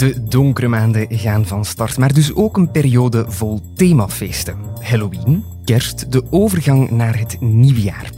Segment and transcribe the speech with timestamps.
[0.00, 4.56] De donkere maanden gaan van start, maar dus ook een periode vol themafeesten.
[4.78, 8.10] Halloween, kerst, de overgang naar het nieuwjaar.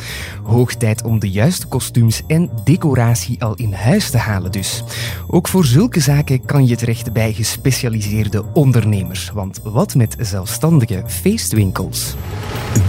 [0.43, 4.83] Hoog tijd om de juiste kostuums en decoratie al in huis te halen dus.
[5.27, 9.31] Ook voor zulke zaken kan je terecht bij gespecialiseerde ondernemers.
[9.31, 12.15] Want wat met zelfstandige feestwinkels?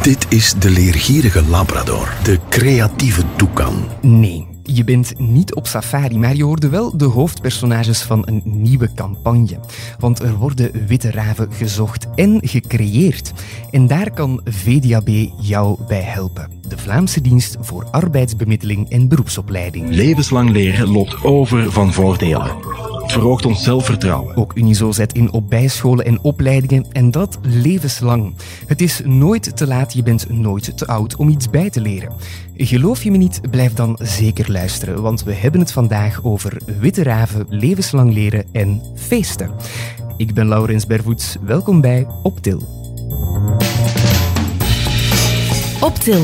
[0.02, 3.86] Dit is de leergierige Labrador, de creatieve Toucan.
[4.02, 8.89] Nee, je bent niet op safari, maar je hoorde wel de hoofdpersonages van een nieuwe
[8.96, 9.60] campagne.
[10.00, 13.33] Want er worden witte raven gezocht en gecreëerd.
[13.71, 16.50] En daar kan VDAB jou bij helpen.
[16.68, 19.89] De Vlaamse dienst voor arbeidsbemiddeling en beroepsopleiding.
[19.89, 22.52] Levenslang leren loopt over van voordelen.
[23.04, 24.36] Het verhoogt ons zelfvertrouwen.
[24.36, 28.34] Ook Unizo zet in op bijscholen en opleidingen en dat levenslang.
[28.66, 32.14] Het is nooit te laat, je bent nooit te oud om iets bij te leren.
[32.56, 37.03] Geloof je me niet, blijf dan zeker luisteren, want we hebben het vandaag over witte
[37.03, 39.52] raven, levenslang leren en feesten.
[40.17, 42.61] Ik ben Laurens Bervoets, welkom bij Optil.
[45.81, 46.22] Optil,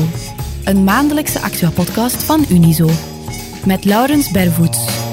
[0.64, 2.90] een maandelijkse actua-podcast van Unizo.
[3.64, 5.09] Met Laurens Bervoets.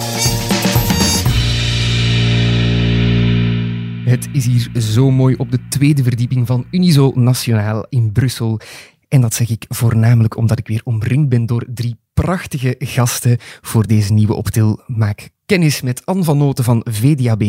[4.07, 8.59] Het is hier zo mooi op de tweede verdieping van Unizo Nationaal in Brussel.
[9.07, 13.87] En dat zeg ik voornamelijk omdat ik weer omringd ben door drie prachtige gasten voor
[13.87, 14.81] deze nieuwe Optil.
[14.85, 17.39] Maak kennis met Anne van Noten van VDAB,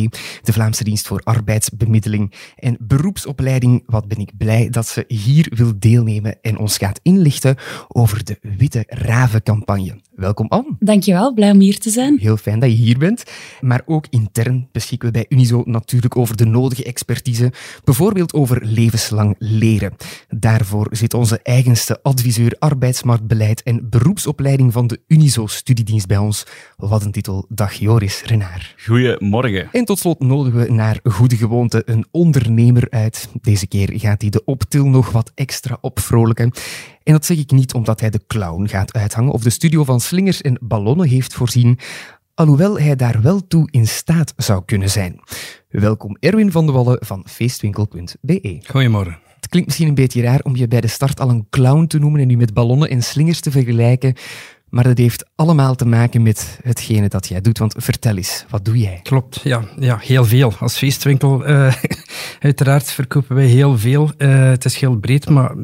[0.42, 3.82] de Vlaamse Dienst voor Arbeidsbemiddeling en Beroepsopleiding.
[3.86, 7.56] Wat ben ik blij dat ze hier wil deelnemen en ons gaat inlichten
[7.88, 10.00] over de Witte Raven-campagne.
[10.14, 10.76] Welkom Anne.
[10.78, 12.18] Dankjewel, blij om hier te zijn.
[12.20, 13.22] Heel fijn dat je hier bent.
[13.60, 17.52] Maar ook intern beschikken we bij Unizo natuurlijk over de nodige expertise,
[17.84, 19.94] bijvoorbeeld over levenslang leren.
[20.28, 26.46] Daarvoor zit onze eigenste adviseur arbeidsmarktbeleid en beroepsopleiding van de Unizo Studiedienst bij ons.
[26.76, 28.74] Wat een titel, dag Joris Renaar.
[28.86, 29.68] Goedemorgen.
[29.72, 33.28] En tot slot nodigen we naar goede gewoonte een ondernemer uit.
[33.40, 36.52] Deze keer gaat hij de optil nog wat extra opvrolijken.
[37.02, 40.00] En dat zeg ik niet omdat hij de clown gaat uithangen of de studio van
[40.00, 41.78] slingers en ballonnen heeft voorzien,
[42.34, 45.20] alhoewel hij daar wel toe in staat zou kunnen zijn.
[45.68, 48.62] Welkom Erwin van de Wallen van feestwinkel.be.
[48.70, 49.18] Goedemorgen.
[49.34, 51.98] Het klinkt misschien een beetje raar om je bij de start al een clown te
[51.98, 54.14] noemen en nu met ballonnen en slingers te vergelijken.
[54.70, 57.58] Maar dat heeft allemaal te maken met hetgene dat jij doet.
[57.58, 59.00] Want vertel eens, wat doe jij?
[59.02, 60.52] Klopt, ja, ja heel veel.
[60.58, 61.74] Als feestwinkel, uh,
[62.40, 64.10] uiteraard verkopen wij heel veel.
[64.18, 65.54] Uh, het is heel breed, maar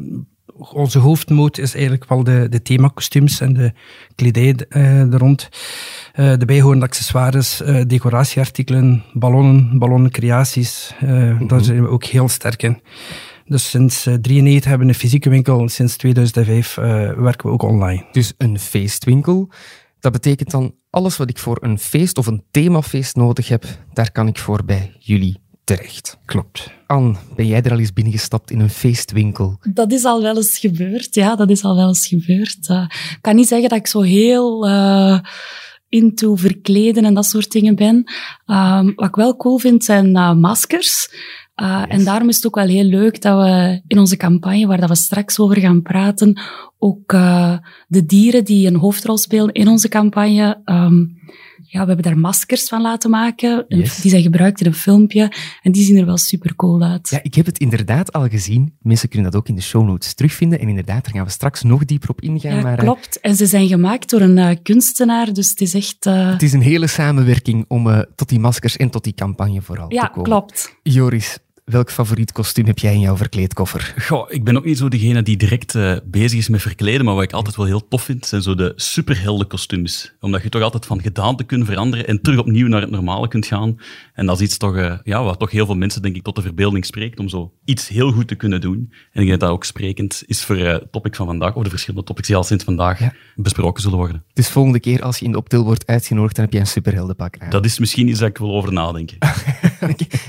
[0.57, 3.73] onze hoofdmoot is eigenlijk wel de, de themakostuums en de
[4.15, 5.49] kledij uh, er rond.
[6.15, 10.93] Uh, de bijhorende accessoires, uh, decoratieartikelen, ballonnen, ballonnencreaties.
[11.47, 12.81] Daar zijn we ook heel sterk in.
[13.45, 15.69] Dus sinds 1993 hebben we een fysieke winkel.
[15.69, 18.05] Sinds 2005 werken we ook online.
[18.11, 19.49] Dus een feestwinkel.
[19.99, 24.11] Dat betekent dan alles wat ik voor een feest of een themafeest nodig heb, daar
[24.11, 26.17] kan ik voor bij jullie terecht.
[26.25, 26.71] Klopt.
[26.87, 29.57] Anne, ben jij er al eens binnengestapt in een feestwinkel?
[29.73, 32.67] Dat is al wel eens gebeurd, ja, dat is al wel eens gebeurd.
[32.69, 35.19] Uh, ik kan niet zeggen dat ik zo heel uh,
[35.89, 38.11] into verkleden en dat soort dingen ben.
[38.45, 41.09] Um, wat ik wel cool vind, zijn uh, maskers.
[41.61, 41.97] Uh, yes.
[41.97, 44.89] En daarom is het ook wel heel leuk dat we in onze campagne, waar dat
[44.89, 46.41] we straks over gaan praten,
[46.77, 47.57] ook uh,
[47.87, 51.23] de dieren die een hoofdrol spelen in onze campagne, um,
[51.67, 53.65] ja, we hebben daar maskers van laten maken.
[53.67, 54.01] Yes.
[54.01, 55.31] Die zijn gebruikt in een filmpje.
[55.61, 57.09] En die zien er wel super cool uit.
[57.09, 58.75] Ja, ik heb het inderdaad al gezien.
[58.81, 60.59] Mensen kunnen dat ook in de show notes terugvinden.
[60.59, 62.55] En inderdaad, daar gaan we straks nog dieper op ingaan.
[62.55, 63.19] Ja, maar, klopt.
[63.19, 65.33] En ze zijn gemaakt door een uh, kunstenaar.
[65.33, 66.05] Dus het is echt...
[66.05, 66.31] Uh...
[66.31, 69.91] Het is een hele samenwerking om uh, tot die maskers en tot die campagne vooral
[69.91, 70.29] ja, te komen.
[70.29, 70.75] Ja, klopt.
[70.83, 73.93] Joris, welk favoriet kostuum heb jij in jouw verkleedkoffer?
[73.97, 77.13] Goh, ik ben ook niet zo degene die direct uh, bezig is met verkleden, maar
[77.13, 80.13] wat ik altijd wel heel tof vind, zijn zo de superhelden kostuums.
[80.19, 83.45] Omdat je toch altijd van gedaante kunt veranderen en terug opnieuw naar het normale kunt
[83.45, 83.79] gaan.
[84.13, 86.35] En dat is iets toch, uh, ja, wat toch heel veel mensen denk ik tot
[86.35, 88.77] de verbeelding spreekt, om zo iets heel goed te kunnen doen.
[89.11, 91.63] En ik denk dat dat ook sprekend is voor uh, het topic van vandaag, of
[91.63, 93.13] de verschillende topics die al sinds vandaag ja.
[93.35, 94.23] besproken zullen worden.
[94.33, 97.35] Dus volgende keer als je in de optil wordt uitgenodigd, dan heb je een superheldenpak
[97.39, 97.49] aan.
[97.49, 99.17] Dat is misschien iets dat ik wil over nadenken.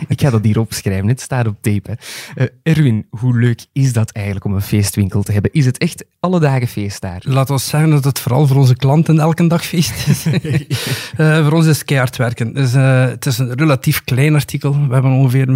[0.08, 1.98] ik ga dat hier opschrijven, het staat op tape.
[2.36, 5.52] Uh, Erwin, hoe leuk is dat eigenlijk om een feestwinkel te hebben?
[5.52, 7.20] Is het echt alle dagen feest daar?
[7.24, 10.26] Laten we zeggen dat het vooral voor onze klanten elke dag feest is.
[10.26, 12.54] uh, voor ons is het keihard werken.
[12.54, 14.86] Dus, uh, het is een relatief klein artikel.
[14.86, 15.46] We hebben ongeveer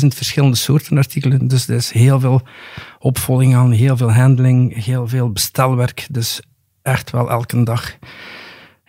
[0.00, 1.48] 15.000 verschillende soorten artikelen.
[1.48, 2.42] Dus er is heel veel
[2.98, 6.06] opvolging aan, heel veel handling, heel veel bestelwerk.
[6.10, 6.40] Dus
[6.82, 7.96] echt wel elke dag.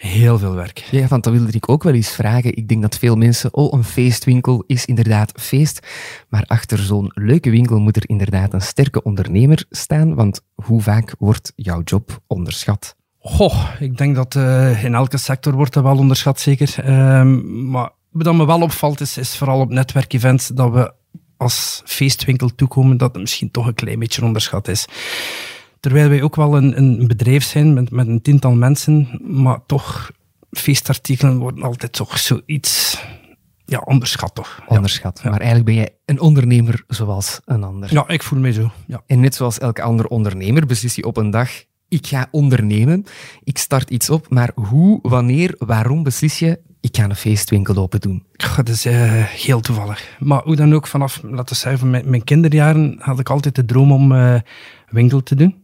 [0.03, 0.77] Heel veel werk.
[0.91, 2.55] Ja, want dat wilde ik ook wel eens vragen.
[2.55, 5.87] Ik denk dat veel mensen, oh, een feestwinkel is inderdaad feest.
[6.29, 10.15] Maar achter zo'n leuke winkel moet er inderdaad een sterke ondernemer staan.
[10.15, 12.95] Want hoe vaak wordt jouw job onderschat?
[13.19, 16.75] Goh, ik denk dat uh, in elke sector wordt dat wel onderschat, zeker.
[16.79, 17.23] Uh,
[17.71, 20.93] maar wat me wel opvalt is, is vooral op netwerkevents dat we
[21.37, 24.87] als feestwinkel toekomen, dat het misschien toch een klein beetje onderschat is.
[25.83, 30.11] Terwijl wij ook wel een, een bedrijf zijn met, met een tiental mensen, maar toch,
[30.51, 33.01] feestartikelen worden altijd toch zoiets
[33.65, 34.61] ja, onderschat toch.
[34.67, 35.19] Onderschat.
[35.23, 35.29] Ja.
[35.29, 37.93] Maar eigenlijk ben jij een ondernemer zoals een ander.
[37.93, 38.71] Ja, ik voel me zo.
[38.87, 39.01] Ja.
[39.07, 41.49] En net zoals elke andere ondernemer beslis je op een dag,
[41.87, 43.05] ik ga ondernemen,
[43.43, 48.01] ik start iets op, maar hoe, wanneer, waarom beslis je, ik ga een feestwinkel open
[48.01, 48.23] doen?
[48.33, 50.17] Goh, Dat is eh, heel toevallig.
[50.19, 53.91] Maar hoe dan ook, vanaf, laten we zeggen, mijn kinderjaren had ik altijd de droom
[53.91, 54.35] om eh,
[54.89, 55.61] winkel te doen.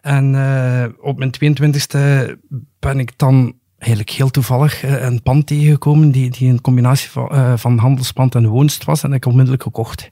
[0.00, 1.98] En eh, op mijn 22e
[2.78, 7.28] ben ik dan eigenlijk heel toevallig eh, een pand tegengekomen die, die een combinatie van,
[7.28, 9.02] eh, van handelspand en woonst was.
[9.02, 10.08] En ik heb onmiddellijk gekocht.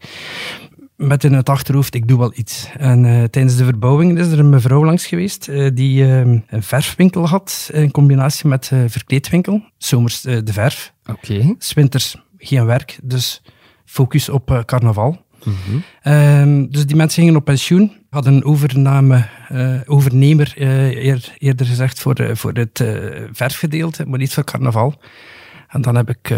[0.97, 2.69] Met in het achterhoofd, ik doe wel iets.
[2.77, 7.71] En tijdens de verbouwing is er een mevrouw langs geweest die eh, een verfwinkel had
[7.73, 9.63] in combinatie met verkleedwinkel.
[9.77, 11.55] Zomers de verf, Oké.
[11.59, 13.43] s winters geen werk, dus
[13.85, 14.63] focus op
[15.45, 15.83] carnaval.
[16.03, 21.67] Ehm, dus die mensen gingen op pensioen, hadden een overname, eh, overnemer eh, eer- eerder
[21.67, 22.85] gezegd voor, eh, voor het
[23.33, 25.01] verfgedeelte, maar niet voor carnaval.
[25.69, 26.35] En dan heb ik,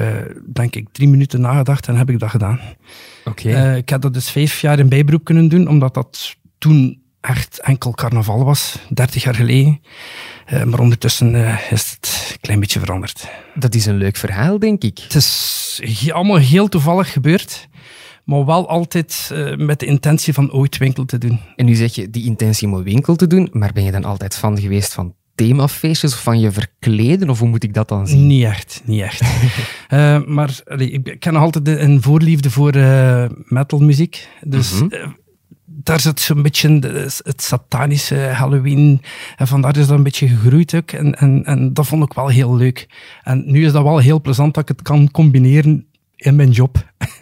[0.52, 2.60] denk ik, drie minuten nagedacht en heb ik dat gedaan.
[3.24, 3.74] Oké.
[3.76, 7.90] Ik heb dat dus vijf jaar in bijberoep kunnen doen, omdat dat toen echt enkel
[7.92, 9.80] carnaval was, 30 jaar geleden.
[10.64, 11.34] Maar ondertussen
[11.70, 13.28] is het een klein beetje veranderd.
[13.54, 14.98] Dat is een leuk verhaal, denk ik.
[14.98, 15.80] Het is
[16.12, 17.68] allemaal heel toevallig gebeurd,
[18.30, 21.38] maar wel altijd eh, met de intentie van ooit winkel te doen.
[21.56, 24.04] En nu zeg je die intentie om een winkel te doen, maar ben je dan
[24.04, 28.06] altijd fan geweest van themafeestjes of van je verkleden, of hoe moet ik dat dan
[28.06, 28.26] zien?
[28.26, 29.20] Niet echt, niet echt.
[29.88, 34.28] Eh, maar allee, ik, ik ken nog altijd een voorliefde voor eh, metalmuziek.
[34.46, 35.08] Dus Mhm.
[35.64, 39.02] daar zit zo'n beetje de- het satanische Halloween.
[39.36, 40.90] En vandaar is dat een beetje gegroeid ook.
[40.92, 42.88] En, en, en dat vond ik wel heel leuk.
[43.22, 45.86] En nu is dat wel heel plezant dat ik het kan combineren
[46.16, 46.76] in mijn job.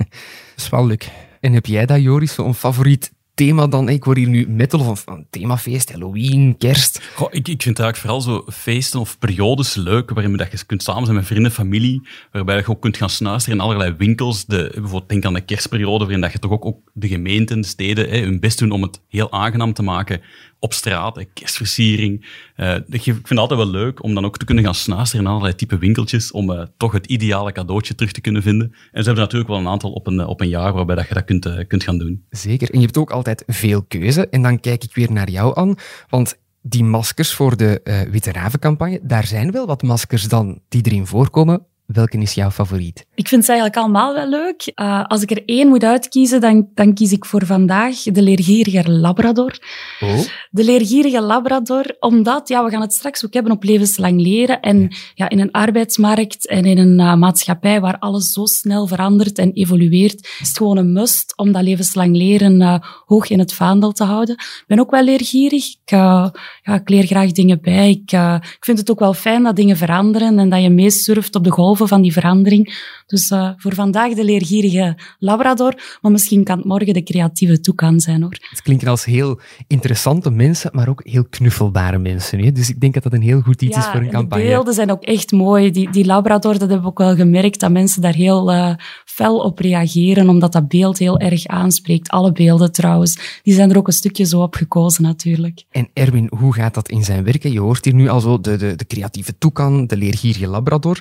[0.58, 1.10] is wel leuk.
[1.40, 3.88] En heb jij dat, Joris, zo'n favoriet thema dan?
[3.88, 6.96] Ik hoor hier nu metal of een themafeest, Halloween, kerst.
[7.30, 11.04] Ik, ik vind eigenlijk vooral zo feesten of periodes leuk, waarin dat je kunt samen
[11.04, 14.44] zijn met vrienden, familie, waarbij je ook kunt gaan snuisteren in allerlei winkels.
[14.46, 17.66] De, bijvoorbeeld denk aan de kerstperiode, waarin dat je toch ook, ook de gemeenten, de
[17.66, 20.20] steden, hè, hun best doen om het heel aangenaam te maken
[20.60, 22.26] op straat, hè, kerstversiering.
[22.56, 25.30] Eh, ik vind het altijd wel leuk om dan ook te kunnen gaan snuisteren in
[25.30, 28.66] allerlei type winkeltjes, om eh, toch het ideale cadeautje terug te kunnen vinden.
[28.70, 31.08] En ze hebben natuurlijk wel een aantal op een, eh, op een jaar waarbij dat
[31.08, 32.24] je dat kunt, kunt gaan doen.
[32.30, 32.70] Zeker.
[32.70, 34.28] En je hebt ook altijd veel keuze.
[34.28, 35.74] En dan kijk ik weer naar jou aan,
[36.08, 41.06] want die maskers voor de Witte Ravencampagne, daar zijn wel wat maskers dan die erin
[41.06, 41.66] voorkomen.
[41.88, 43.06] Welke is jouw favoriet?
[43.14, 44.72] Ik vind ze eigenlijk allemaal wel leuk.
[44.74, 48.90] Uh, als ik er één moet uitkiezen, dan, dan kies ik voor vandaag de leergierige
[48.90, 49.58] Labrador.
[50.00, 50.20] Oh?
[50.50, 54.60] De leergierige Labrador, omdat, ja, we gaan het straks ook hebben op levenslang leren.
[54.60, 59.38] En ja, in een arbeidsmarkt en in een uh, maatschappij waar alles zo snel verandert
[59.38, 63.52] en evolueert, is het gewoon een must om dat levenslang leren uh, hoog in het
[63.52, 64.34] vaandel te houden.
[64.34, 65.66] Ik ben ook wel leergierig.
[65.70, 66.32] Ik, ja,
[66.62, 67.90] ik leer graag dingen bij.
[67.90, 68.12] Ik,
[68.56, 71.50] ik vind het ook wel fijn dat dingen veranderen en dat je meesurft op de
[71.86, 72.96] van die verandering.
[73.06, 78.00] Dus uh, voor vandaag de leergierige Labrador, maar misschien kan het morgen de creatieve Toucan
[78.00, 78.36] zijn, hoor.
[78.50, 82.44] Het klinken als heel interessante mensen, maar ook heel knuffelbare mensen.
[82.44, 82.52] Hè?
[82.52, 84.44] Dus ik denk dat dat een heel goed iets ja, is voor een campagne.
[84.44, 85.70] de beelden zijn ook echt mooi.
[85.70, 89.38] Die, die Labrador, dat hebben we ook wel gemerkt, dat mensen daar heel uh, fel
[89.38, 92.08] op reageren, omdat dat beeld heel erg aanspreekt.
[92.08, 93.40] Alle beelden trouwens.
[93.42, 95.64] Die zijn er ook een stukje zo op gekozen, natuurlijk.
[95.70, 97.52] En Erwin, hoe gaat dat in zijn werken?
[97.52, 101.00] Je hoort hier nu al zo de, de, de creatieve Toucan, de leergierige Labrador.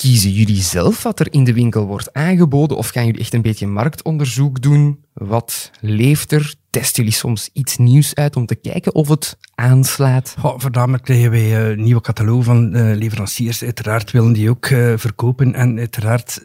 [0.00, 3.42] Kiezen jullie zelf wat er in de winkel wordt aangeboden of gaan jullie echt een
[3.42, 5.04] beetje marktonderzoek doen?
[5.12, 6.54] Wat leeft er?
[6.70, 10.34] Testen jullie soms iets nieuws uit om te kijken of het aanslaat?
[10.42, 13.64] Ja, voornamelijk krijgen wij uh, nieuwe catalogen van uh, leveranciers.
[13.64, 16.42] Uiteraard willen die ook uh, verkopen en uiteraard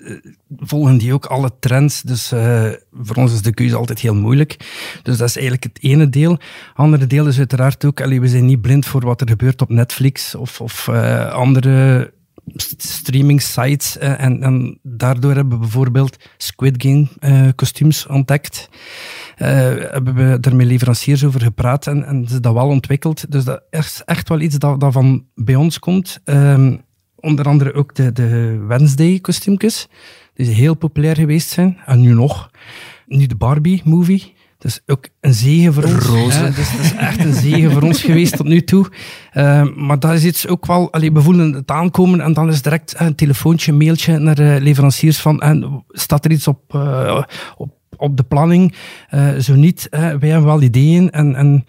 [0.57, 2.01] volgen die ook alle trends.
[2.01, 2.27] Dus
[2.91, 4.57] voor ons is de keuze altijd heel moeilijk.
[5.03, 6.37] Dus dat is eigenlijk het ene deel.
[6.73, 10.35] andere deel is uiteraard ook, we zijn niet blind voor wat er gebeurt op Netflix
[10.35, 10.89] of
[11.31, 12.13] andere
[12.77, 13.97] streaming sites.
[13.97, 18.69] Uh, en, en, daardoor hebben we bijvoorbeeld Squid Game uh, kostuums ontdekt.
[19.37, 19.47] Uh,
[19.91, 23.31] hebben we daar met leveranciers over gepraat en, en ze dat wel ontwikkeld.
[23.31, 26.21] Dus dat is echt wel iets dat, van bij ons komt.
[26.25, 26.83] Um,
[27.15, 29.87] onder andere ook de, de Wednesday kostuumjes,
[30.33, 31.77] die heel populair geweest zijn.
[31.85, 32.51] En nu nog.
[33.05, 33.81] Nu de Barbie
[34.65, 36.05] Dat is ook een zegen voor ons.
[36.05, 36.51] Roze.
[36.55, 38.85] Dus dat is echt een zegen voor ons geweest tot nu toe.
[39.33, 40.91] Uh, maar dat is iets ook wel...
[40.91, 44.57] Allee, we voelen het aankomen en dan is direct een telefoontje, een mailtje naar de
[44.61, 45.39] leveranciers van...
[45.41, 47.23] En staat er iets op, uh,
[47.57, 48.75] op, op de planning?
[49.13, 49.87] Uh, zo niet.
[49.89, 51.35] wij hebben wel ideeën en...
[51.35, 51.65] en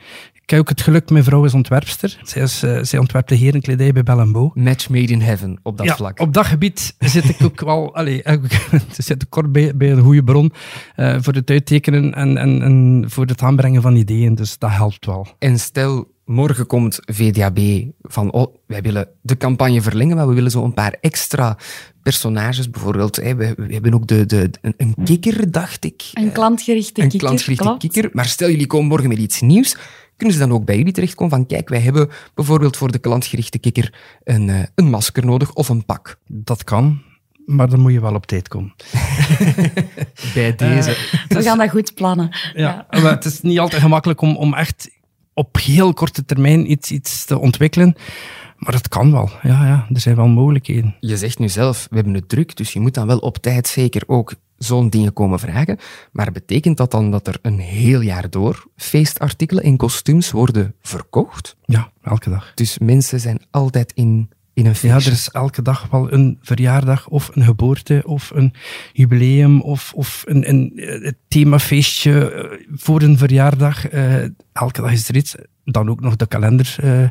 [0.46, 2.18] Ik heb ook het geluk, mijn vrouw is ontwerpster.
[2.22, 5.86] Zij, is, uh, zij ontwerpt de herenkledij bij Bell Match made in heaven op dat
[5.86, 6.20] ja, vlak.
[6.20, 8.22] Op dat gebied zit ik ook wel, allee,
[8.98, 10.52] zit ik kort bij, bij een goede bron
[10.96, 14.34] uh, voor het uittekenen en, en, en voor het aanbrengen van ideeën.
[14.34, 15.26] Dus dat helpt wel.
[15.38, 17.60] En stel, morgen komt VDAB
[18.02, 21.58] van, oh, wij willen de campagne verlengen, maar we willen zo een paar extra
[22.02, 22.70] personages.
[22.70, 26.10] Bijvoorbeeld, we, we, hebben ook de, de, een, een kikker, dacht ik.
[26.12, 28.10] Een klantgerichte een kikker, klantgerichte kikker.
[28.12, 29.76] Maar stel, jullie komen morgen met iets nieuws.
[30.16, 33.58] Kunnen ze dan ook bij jullie terechtkomen van, kijk, wij hebben bijvoorbeeld voor de klantgerichte
[33.58, 33.94] kikker
[34.25, 36.18] een, uh, een masker nodig of een pak?
[36.26, 37.02] Dat kan.
[37.46, 38.75] Maar dan moet je wel op tijd komen.
[40.35, 40.90] bij deze.
[40.90, 42.37] Uh, we gaan dat goed plannen.
[42.54, 43.00] Ja, ja.
[43.00, 44.90] Maar het is niet altijd gemakkelijk om, om echt
[45.35, 47.96] op heel korte termijn iets, iets te ontwikkelen.
[48.56, 49.30] Maar het kan wel.
[49.42, 50.96] Ja, ja, er zijn wel mogelijkheden.
[51.00, 53.68] Je zegt nu zelf, we hebben het druk, dus je moet dan wel op tijd
[53.68, 55.78] zeker ook zo'n dingen komen vragen.
[56.12, 61.56] Maar betekent dat dan dat er een heel jaar door feestartikelen en kostuums worden verkocht?
[61.64, 62.52] Ja, elke dag.
[62.54, 65.00] Dus mensen zijn altijd in, in een feestje?
[65.00, 68.52] Ja, er is elke dag wel een verjaardag of een geboorte of een
[68.92, 73.92] jubileum of, of een, een, een themafeestje voor een verjaardag.
[73.92, 74.22] Uh,
[74.52, 75.34] elke dag is er iets.
[75.64, 76.76] Dan ook nog de kalender.
[76.84, 77.08] Uh,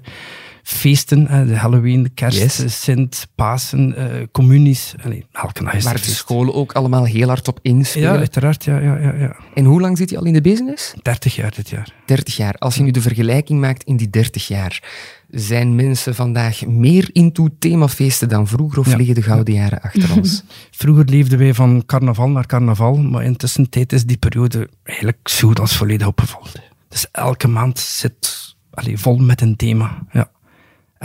[0.68, 2.82] feesten, de Halloween, de kerst, yes.
[2.84, 4.96] Sint, Pasen, uh, communies.
[5.04, 8.12] Allee, elke dag is Waar de scholen ook allemaal heel hard op inspelen.
[8.12, 8.64] Ja, uiteraard.
[8.64, 9.36] Ja, ja, ja, ja.
[9.54, 10.94] En hoe lang zit je al in de business?
[11.02, 11.94] 30 jaar dit jaar.
[12.06, 12.54] 30 jaar.
[12.54, 14.84] Als je nu de vergelijking maakt in die 30 jaar,
[15.30, 18.96] zijn mensen vandaag meer into themafeesten dan vroeger of Ja.
[18.96, 20.44] liggen de gouden jaren achter ons?
[20.72, 25.54] Vroeger leefden wij van carnaval naar carnaval, maar intussen tijd is die periode eigenlijk zo
[25.54, 26.50] als volledig opgevallen.
[26.90, 30.06] Dus elke maand zit allee, vol met een thema.
[30.12, 30.30] Ja.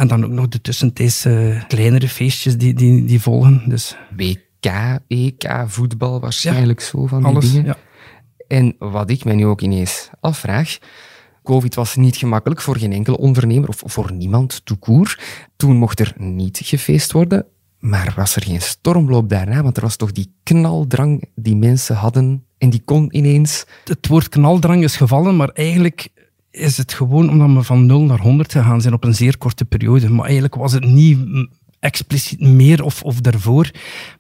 [0.01, 3.63] En dan ook nog de tussentijdse kleinere feestjes die, die, die volgen.
[3.69, 7.53] Dus WK, EK, voetbal, waarschijnlijk zo van die alles.
[7.53, 7.67] dingen.
[7.67, 7.77] Ja.
[8.49, 10.79] En wat ik mij nu ook ineens afvraag.
[11.43, 15.19] Covid was niet gemakkelijk voor geen enkele ondernemer of voor niemand, court.
[15.57, 17.47] Toen mocht er niet gefeest worden.
[17.79, 19.63] Maar was er geen stormloop daarna?
[19.63, 23.67] Want er was toch die knaldrang die mensen hadden en die kon ineens.
[23.85, 26.09] Het woord knaldrang is gevallen, maar eigenlijk
[26.51, 29.65] is het gewoon omdat we van 0 naar 100 gegaan zijn op een zeer korte
[29.65, 30.11] periode.
[30.11, 31.19] Maar eigenlijk was het niet
[31.81, 33.71] expliciet meer of, of daarvoor.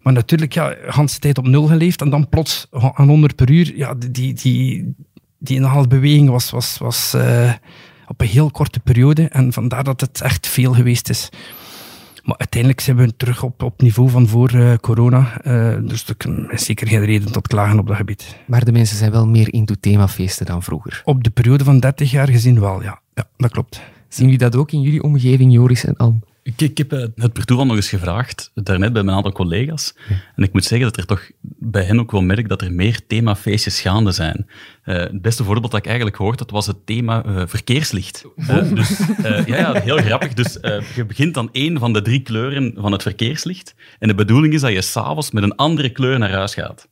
[0.01, 3.77] Maar natuurlijk, ja, de tijd op nul geleefd en dan plots aan 100 per uur.
[3.77, 4.95] Ja, die, die,
[5.39, 7.53] die inhaalbeweging was, was, was uh,
[8.07, 9.29] op een heel korte periode.
[9.29, 11.29] En vandaar dat het echt veel geweest is.
[12.31, 15.41] Maar uiteindelijk zijn we terug op, op niveau van voor uh, corona.
[15.45, 18.37] Uh, dus er is zeker geen reden tot klagen op dat gebied.
[18.47, 21.03] Maar de mensen zijn wel meer into themafeesten dan vroeger.
[21.05, 23.01] Op de periode van 30 jaar gezien wel, ja.
[23.15, 23.81] Ja, dat klopt.
[24.09, 26.19] Zien jullie dat ook in jullie omgeving, Joris en Anne?
[26.43, 29.95] Ik, ik heb het per toeval nog eens gevraagd, daarnet bij mijn aantal collega's.
[30.09, 30.15] Ja.
[30.37, 33.07] En ik moet zeggen dat er toch bij hen ook wel merk dat er meer
[33.07, 34.47] themafeestjes gaande zijn.
[34.85, 38.25] Uh, het beste voorbeeld dat ik eigenlijk gehoord had, was het thema uh, verkeerslicht.
[38.37, 40.35] Uh, dus, ja, ja, heel grappig.
[40.35, 40.59] Dus
[40.95, 43.75] je begint dan één van de drie kleuren van het verkeerslicht.
[43.99, 46.89] En de bedoeling is dat je s'avonds met een andere kleur naar huis gaat.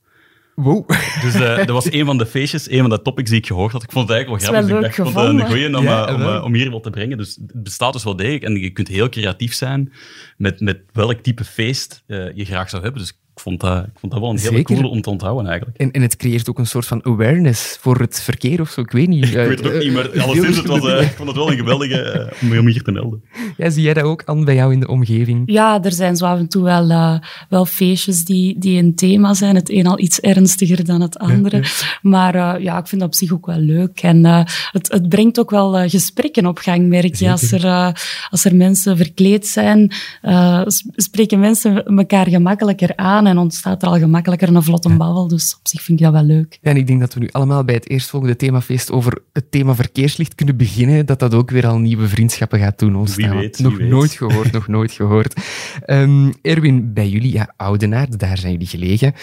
[0.59, 0.89] Wow.
[1.23, 3.73] Dus uh, dat was een van de feestjes, een van de topics die ik gehoord
[3.73, 3.83] had.
[3.83, 4.71] Ik vond het eigenlijk wel grappig.
[4.71, 6.83] Dus ik dacht, ik vond het een goeie om, ja, uh, om, om, hier wat
[6.83, 7.19] te brengen.
[7.19, 8.43] Dus het bestaat dus wel degelijk.
[8.43, 9.93] En je kunt heel creatief zijn
[10.37, 13.01] met, met welk type feest uh, je graag zou hebben.
[13.01, 14.75] Dus ik vond dat, ik vond dat wel een hele Zeker.
[14.75, 15.79] coole om te onthouden eigenlijk.
[15.79, 18.81] En, en het creëert ook een soort van awareness voor het verkeer of zo.
[18.81, 19.25] Ik weet niet.
[19.25, 21.57] ik weet het ook niet, maar alleszins, het was, uh, ik vond het wel een
[21.57, 23.23] geweldige uh, om hier te melden.
[23.57, 25.43] Ja, zie jij dat ook aan bij jou in de omgeving?
[25.47, 27.19] Ja, er zijn zo af en toe wel, uh,
[27.49, 29.55] wel feestjes die, die een thema zijn.
[29.55, 31.57] Het een al iets ernstiger dan het andere.
[31.57, 31.99] Ja, ja.
[32.03, 34.01] Maar uh, ja, ik vind dat op zich ook wel leuk.
[34.03, 34.43] En uh,
[34.73, 37.31] het, het brengt ook wel uh, gesprekken op gang, merk je.
[37.31, 37.91] Als er, uh,
[38.31, 39.93] als er mensen verkleed zijn,
[40.23, 40.63] uh,
[40.97, 45.29] spreken mensen elkaar gemakkelijker aan en ontstaat er al gemakkelijker een vlotte babbel.
[45.29, 46.59] Dus op zich vind ik dat wel leuk.
[46.61, 49.75] Ja, en ik denk dat we nu allemaal bij het eerstvolgende themafeest over het thema
[49.75, 51.07] verkeerslicht kunnen beginnen.
[51.07, 53.31] Dat dat ook weer al nieuwe vriendschappen gaat doen ontstaan.
[53.31, 54.19] Wie weet, nog wie nooit weet.
[54.19, 55.41] gehoord, nog nooit gehoord.
[55.87, 59.15] Um, Erwin, bij jullie, ja, Oudenaarde, daar zijn jullie gelegen.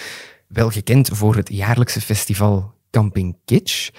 [0.48, 3.90] Wel gekend voor het jaarlijkse festival Camping Kitsch.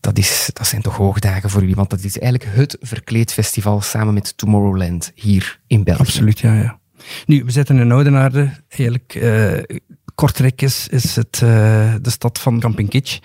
[0.00, 4.14] Dat, is, dat zijn toch hoogdagen voor jullie, want dat is eigenlijk het verkleedfestival samen
[4.14, 6.00] met Tomorrowland hier in België.
[6.00, 6.78] Absoluut, ja, ja.
[7.26, 8.50] Nu, we zitten in Oudenaarde.
[8.68, 9.78] Eigenlijk, uh,
[10.14, 13.18] Kortrijk is, is het, uh, de stad van Camping Kitsch.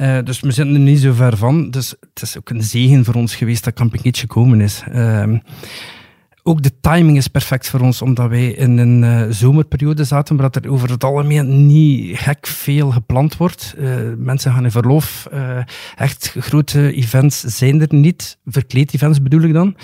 [0.00, 1.70] Uh, dus we zitten er niet zo ver van.
[1.70, 4.82] Dus het is ook een zegen voor ons geweest dat Camping Kitsch gekomen is.
[6.48, 10.50] Ook de timing is perfect voor ons, omdat wij in een uh, zomerperiode zaten, waar
[10.50, 13.74] er over het algemeen niet gek veel gepland wordt.
[13.78, 15.28] Uh, mensen gaan in verlof.
[15.32, 15.58] Uh,
[15.96, 18.38] echt grote events zijn er niet.
[18.44, 19.76] Verkleed events bedoel ik dan.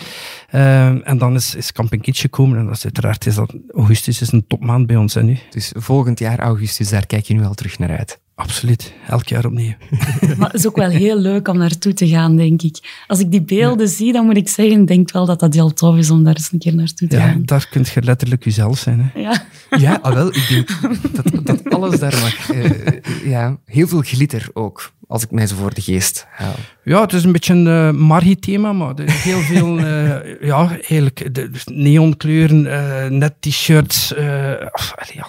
[1.04, 2.59] en dan is, is Camping Kitsch gekomen.
[2.59, 5.14] En dat is uiteraard is dat, augustus is een topmaand bij ons.
[5.14, 5.38] Hè, nu.
[5.50, 8.22] Dus volgend jaar augustus, daar kijk je nu al terug naar uit.
[8.35, 9.73] Absoluut, elk jaar opnieuw.
[10.39, 13.03] maar het is ook wel heel leuk om naartoe te gaan, denk ik.
[13.07, 15.97] Als ik die beelden zie, dan moet ik zeggen, denk wel dat dat heel tof
[15.97, 17.43] is om daar eens een keer naartoe te Ja, gaan.
[17.45, 19.11] daar kun je letterlijk jezelf zijn.
[19.12, 19.21] Hè.
[19.21, 19.43] Ja.
[19.79, 20.69] Ja, ah, wel, ik denk
[21.12, 22.51] dat, dat alles daar mag.
[22.51, 26.54] eh, ja, heel veel glitter ook, als ik mij zo voor de geest haal.
[26.85, 30.69] Ja, het is een beetje een eh, Margie-thema, maar er is heel veel, eh, ja,
[30.71, 34.12] eigenlijk, de, neonkleuren, eh, net t-shirts.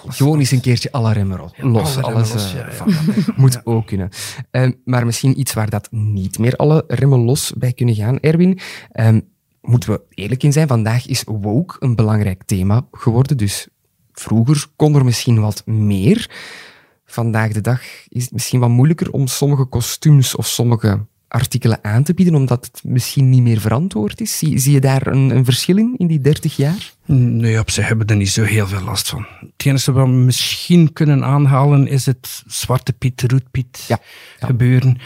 [0.08, 1.96] Gewoon eens een keertje alle remmen los.
[1.96, 2.72] alle alles los, ja, ja.
[2.72, 2.94] van-
[3.36, 4.08] moet ook kunnen.
[4.50, 8.58] Eh, maar misschien iets waar dat niet meer alle remmen los bij kunnen gaan, Erwin.
[8.92, 9.08] Eh,
[9.60, 13.36] moeten we eerlijk in zijn, vandaag is woke een belangrijk thema geworden.
[13.36, 13.68] Dus
[14.12, 16.30] vroeger kon er misschien wat meer.
[17.14, 22.02] Vandaag de dag is het misschien wat moeilijker om sommige kostuums of sommige artikelen aan
[22.02, 24.38] te bieden, omdat het misschien niet meer verantwoord is.
[24.38, 26.92] Zie, zie je daar een, een verschil in, in die 30 jaar?
[27.06, 29.26] Nee, op zich hebben we er niet zo heel veel last van.
[29.40, 33.98] Het enige wat we misschien kunnen aanhalen is het Zwarte Piet, Roet Piet Ja,
[34.40, 34.46] ja.
[34.46, 34.98] gebeuren.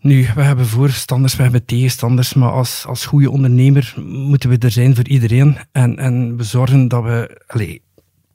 [0.00, 4.70] Nu, we hebben voorstanders, we hebben tegenstanders, maar als, als goede ondernemer moeten we er
[4.70, 5.56] zijn voor iedereen.
[5.72, 7.82] En, en we zorgen dat we allee,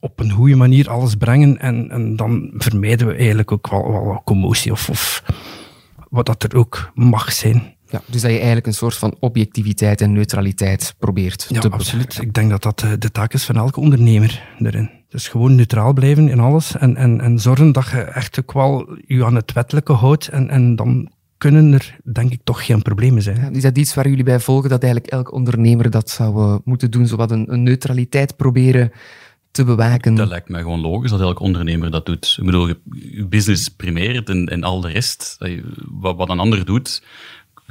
[0.04, 4.22] op een goede manier alles brengen en, en dan vermijden we eigenlijk ook wel, wel
[4.24, 5.22] commotie of, of
[6.10, 7.74] wat dat er ook mag zijn.
[7.88, 12.18] Ja, dus dat je eigenlijk een soort van objectiviteit en neutraliteit probeert Ja, te absoluut.
[12.22, 14.90] Ik denk dat dat eh, de taak is van elke ondernemer erin.
[15.08, 18.98] Dus gewoon neutraal blijven in alles en, en, en zorgen dat je echt ook wel
[19.06, 23.22] je aan het wettelijke houdt en, en dan kunnen er denk ik toch geen problemen
[23.22, 23.40] zijn.
[23.40, 26.56] Ja, is dat iets waar jullie bij volgen, dat eigenlijk elk ondernemer dat zou eh,
[26.64, 28.92] moeten doen, zowat een, een neutraliteit proberen
[29.54, 30.14] te bewaken?
[30.14, 32.36] Dat lijkt mij gewoon logisch dat elke ondernemer dat doet.
[32.38, 32.78] Ik bedoel, je,
[33.28, 37.02] business primeert en, en al de rest, je- wat, wat een ander doet,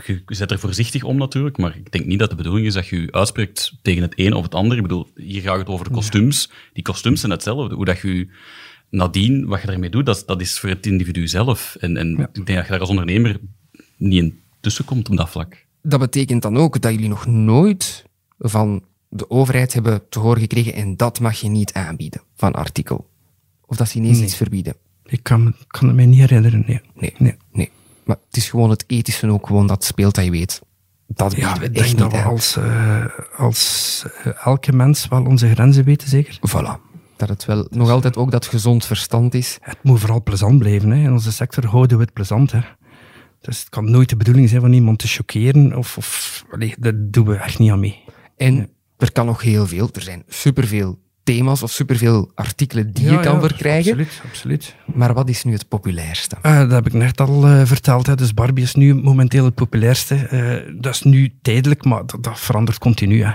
[0.06, 2.88] je, zet er voorzichtig om natuurlijk, maar ik denk niet dat de bedoeling is dat
[2.88, 4.78] je je uitspreekt tegen het een of het ander.
[4.78, 6.50] Ik bedoel, hier gaat het over de kostuums.
[6.74, 7.76] Die kostuums zijn hetzelfde.
[7.76, 8.28] Hoe dat je
[8.90, 11.76] nadien, wat je ermee doet, dat, dat is voor het individu zelf.
[11.80, 13.40] En, en ik denk dat je daar als ondernemer
[13.98, 15.66] niet in tussenkomt op dat vlak.
[15.82, 18.06] Dat betekent dan ook dat jullie nog nooit
[18.40, 18.84] van
[19.16, 23.10] de overheid hebben te horen gekregen en dat mag je niet aanbieden van artikel.
[23.66, 24.26] Of dat ze ineens Nee.
[24.26, 24.76] iets verbieden.
[25.06, 26.82] Ik kan, kan het mij niet herinneren, nee.
[26.96, 27.38] Nee, Nee.
[27.52, 27.72] nee.
[28.06, 30.62] Maar het is gewoon het ethische ook gewoon dat speelt dat je weet.
[31.08, 33.06] Dat Ja, we echt denk dat we als, eh,
[33.38, 36.40] als eh, elke mens wel onze grenzen weten, zeker.
[36.50, 36.92] Voilà.
[37.16, 39.58] Dat het wel nog altijd ook dat gezond verstand is.
[39.62, 40.90] Het moet vooral plezant blijven.
[40.90, 41.04] Hè.
[41.04, 42.52] In onze sector houden we het plezant.
[42.52, 42.60] Hè.
[43.42, 45.76] Dus het kan nooit de bedoeling zijn van iemand te choqueren.
[45.76, 48.04] Of, of allee, daar doen we echt niet aan mee.
[48.38, 48.70] En
[49.04, 49.90] er kan nog heel veel.
[49.94, 53.92] Er zijn superveel thema's of superveel artikelen die je kan verkrijgen.
[53.92, 54.76] Absoluut, absoluut.
[54.86, 56.36] Maar wat is nu het populairste?
[56.42, 58.08] Eh, dat heb ik net al eh, verteld.
[58.08, 58.16] Hè.
[58.16, 60.16] Dus Barbie is nu momenteel het populairste.
[60.16, 63.24] Eh, dat is nu tijdelijk, maar dat, dat verandert continu.
[63.24, 63.32] Hè.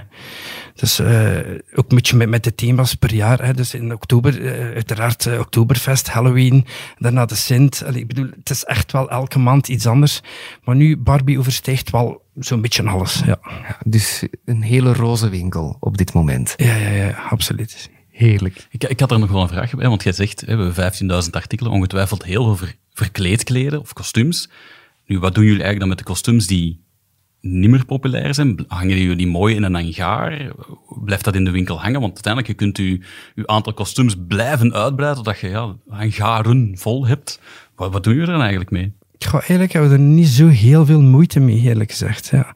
[0.75, 3.45] Dus ook een beetje met, met de thema's per jaar.
[3.45, 3.55] Hè.
[3.55, 6.67] Dus in oktober, uiteraard Oktoberfest, Halloween,
[6.99, 7.83] daarna de Sint.
[7.87, 10.21] Allee, ik bedoel, het is echt wel elke maand iets anders.
[10.65, 13.23] Maar nu, Barbie overstijgt wel zo'n beetje alles.
[13.27, 13.39] Ja,
[13.85, 16.55] Dus een hele roze winkel op dit moment.
[16.57, 17.91] ja, ja, ja absoluut.
[18.11, 18.67] Heerlijk.
[18.71, 21.23] Ik, ik had er nog wel een vraag bij, want jij zegt, hè, we hebben
[21.25, 24.51] 15.000 artikelen, ongetwijfeld heel veel ver, verkleedkleden of kostuums.
[25.07, 26.85] Nu, wat doen jullie eigenlijk dan met de kostuums die
[27.41, 28.65] niet meer populair zijn?
[28.69, 30.53] Hangen jullie mooi in een hangaar?
[31.05, 32.01] Blijft dat in de winkel hangen?
[32.01, 33.01] Want uiteindelijk, je kunt je,
[33.35, 37.41] je aantal kostuums blijven uitbreiden, totdat je ja, hangaren vol hebt.
[37.75, 38.93] Wat, wat doen jullie er dan eigenlijk mee?
[39.27, 42.29] Goh, eigenlijk hebben er niet zo heel veel moeite mee, eerlijk gezegd.
[42.33, 42.55] Ja.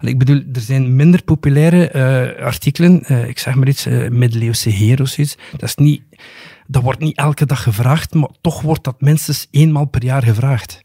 [0.00, 3.02] Ik bedoel, er zijn minder populaire eh, artikelen.
[3.04, 5.18] eh, ik zeg maar iets, eh, middeleeuwse heroes.
[5.18, 5.36] Iets.
[5.50, 6.02] Dat, is niet,
[6.66, 10.82] dat wordt niet elke dag gevraagd, maar toch wordt dat minstens eenmaal per jaar gevraagd.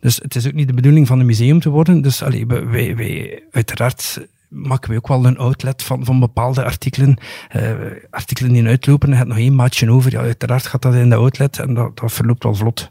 [0.00, 2.02] Dus het is ook niet de bedoeling van een museum te worden.
[2.02, 7.18] Dus allee, wij, uiteraard maken we ook wel een outlet van, van bepaalde artikelen.
[8.10, 10.12] artikelen die uitlopen, en je hebt nog één maatje over.
[10.12, 12.90] Ja, uiteraard gaat dat in de outlet en dat, dat verloopt wel vlot.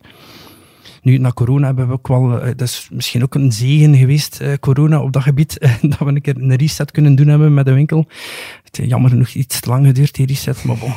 [1.02, 4.40] Nu, na corona hebben we ook wel, eh, dat is misschien ook een zegen geweest,
[4.40, 7.54] eh, corona op dat gebied, eh, dat we een keer een reset kunnen doen hebben
[7.54, 8.08] met de winkel.
[8.64, 10.94] Het jammer genoeg iets te lang geduurd, die reset, maar bon.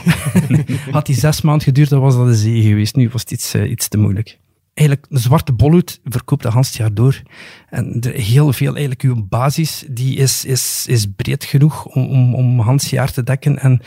[0.91, 2.97] Had die zes maanden geduurd, dan was dat een zegen geweest.
[2.97, 4.39] Nu was het iets, iets te moeilijk.
[4.75, 7.23] Eigenlijk, de zwarte bolhoed verkoopt de hele jaar door.
[7.69, 12.61] En heel veel, eigenlijk, uw basis, die is, is, is breed genoeg om, om, om
[12.61, 13.59] heel jaar te dekken.
[13.59, 13.81] En,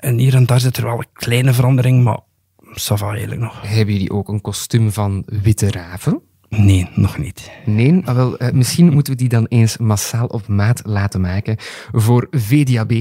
[0.00, 2.18] en hier en daar zit er wel een kleine verandering, maar
[2.74, 3.60] ça va eigenlijk nog.
[3.62, 6.22] Hebben jullie ook een kostuum van witte raven?
[6.48, 7.50] Nee, nog niet.
[7.64, 11.56] Nee, ah, wel, eh, misschien moeten we die dan eens massaal op maat laten maken
[11.92, 12.92] voor VDAB.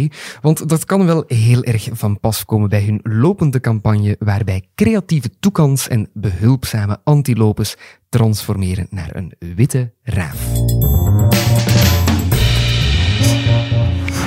[0.41, 5.29] Want dat kan wel heel erg van pas komen bij hun lopende campagne, waarbij creatieve
[5.39, 7.77] toekans en behulpzame antilopes
[8.09, 10.47] transformeren naar een witte raaf.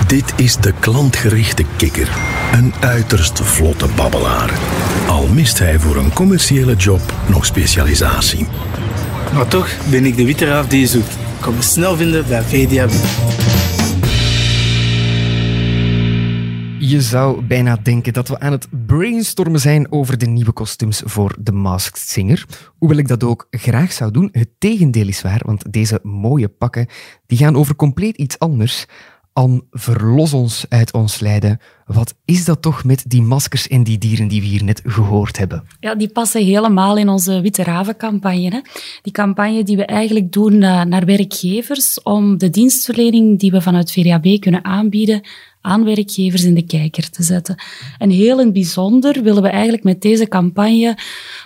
[0.07, 2.18] Dit is de klantgerichte kikker.
[2.52, 4.50] Een uiterst vlotte babbelaar.
[5.09, 8.46] Al mist hij voor een commerciële job nog specialisatie.
[9.35, 11.16] Maar toch ben ik de witte raaf die je zoekt.
[11.40, 12.90] Kom me snel vinden bij VDAB.
[16.78, 21.37] Je zou bijna denken dat we aan het brainstormen zijn over de nieuwe kostuums voor
[21.42, 22.46] The Masked Singer.
[22.78, 26.87] Hoewel ik dat ook graag zou doen, het tegendeel is waar, want deze mooie pakken
[27.26, 28.87] die gaan over compleet iets anders.
[29.33, 31.61] An, verlos ons uit ons lijden.
[31.92, 35.38] Wat is dat toch met die maskers en die dieren die we hier net gehoord
[35.38, 35.64] hebben?
[35.81, 38.64] Ja, die passen helemaal in onze Witte Raven-campagne.
[39.02, 43.92] Die campagne die we eigenlijk doen uh, naar werkgevers om de dienstverlening die we vanuit
[43.92, 45.20] VDAB kunnen aanbieden
[45.61, 47.57] aan werkgevers in de kijker te zetten.
[47.98, 50.98] En heel in het bijzonder willen we eigenlijk met deze campagne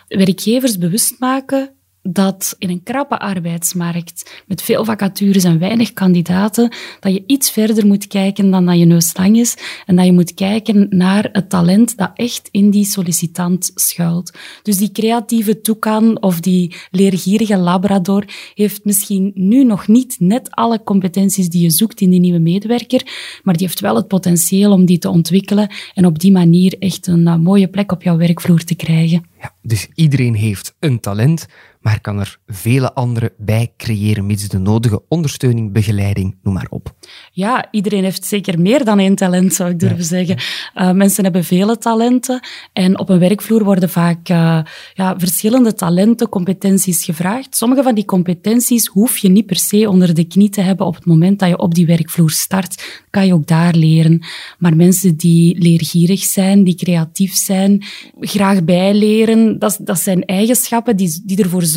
[0.08, 1.70] werkgevers bewust maken
[2.08, 7.86] dat in een krappe arbeidsmarkt met veel vacatures en weinig kandidaten, dat je iets verder
[7.86, 11.50] moet kijken dan dat je neus lang is en dat je moet kijken naar het
[11.50, 14.32] talent dat echt in die sollicitant schuilt.
[14.62, 20.82] Dus die creatieve toekan of die leergierige labrador heeft misschien nu nog niet net alle
[20.82, 23.02] competenties die je zoekt in die nieuwe medewerker,
[23.42, 27.06] maar die heeft wel het potentieel om die te ontwikkelen en op die manier echt
[27.06, 29.24] een uh, mooie plek op jouw werkvloer te krijgen.
[29.40, 31.46] Ja, dus iedereen heeft een talent,
[31.86, 36.94] maar kan er vele andere bij creëren, mits de nodige ondersteuning, begeleiding, noem maar op.
[37.32, 40.04] Ja, iedereen heeft zeker meer dan één talent, zou ik durven ja.
[40.04, 40.36] zeggen.
[40.74, 42.40] Uh, mensen hebben vele talenten
[42.72, 44.60] en op een werkvloer worden vaak uh,
[44.94, 47.56] ja, verschillende talenten, competenties gevraagd.
[47.56, 50.94] Sommige van die competenties hoef je niet per se onder de knie te hebben op
[50.94, 53.04] het moment dat je op die werkvloer start.
[53.10, 54.24] Kan je ook daar leren.
[54.58, 57.84] Maar mensen die leergierig zijn, die creatief zijn,
[58.20, 61.74] graag bijleren, dat, dat zijn eigenschappen die, die ervoor zorgen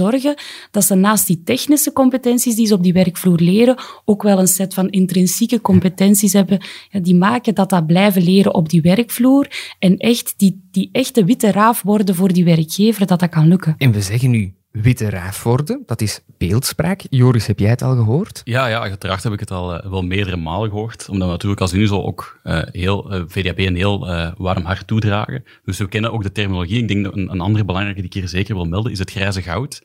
[0.71, 4.47] dat ze naast die technische competenties die ze op die werkvloer leren, ook wel een
[4.47, 9.47] set van intrinsieke competenties hebben, ja, die maken dat dat blijven leren op die werkvloer
[9.79, 13.75] en echt die, die echte witte raaf worden voor die werkgever, dat dat kan lukken.
[13.77, 17.01] En we zeggen nu witte raaf worden, dat is beeldspraak.
[17.09, 18.41] Joris, heb jij het al gehoord?
[18.43, 21.61] Ja, ja uiteraard heb ik het al uh, wel meerdere malen gehoord, omdat we natuurlijk
[21.61, 25.43] als Unizo ook uh, heel, uh, VDAB een heel warm hart toedragen.
[25.65, 26.81] Dus we kennen ook de terminologie.
[26.81, 29.11] Ik denk dat een, een andere belangrijke die ik hier zeker wil melden, is het
[29.11, 29.81] grijze goud.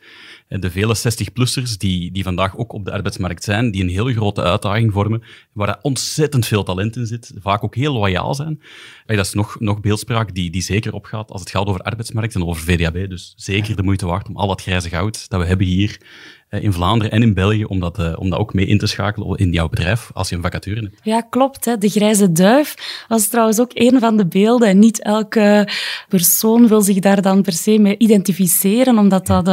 [0.48, 4.42] De vele 60-plussers die, die vandaag ook op de arbeidsmarkt zijn, die een hele grote
[4.42, 8.61] uitdaging vormen, waar er ontzettend veel talent in zit, vaak ook heel loyaal zijn.
[9.07, 12.46] Dat is nog, nog beeldspraak die, die zeker opgaat als het gaat over arbeidsmarkt en
[12.46, 13.09] over VDAB.
[13.09, 15.98] Dus zeker de moeite waard om al dat grijze goud dat we hebben hier
[16.61, 19.38] in Vlaanderen en in België, om dat, uh, om dat ook mee in te schakelen
[19.38, 21.00] in jouw bedrijf als je een vacature hebt.
[21.02, 21.64] Ja, klopt.
[21.64, 21.78] Hè.
[21.78, 24.68] De grijze duif was trouwens ook een van de beelden.
[24.68, 25.68] En niet elke
[26.09, 29.46] persoon wil zich daar dan per se mee identificeren, omdat dat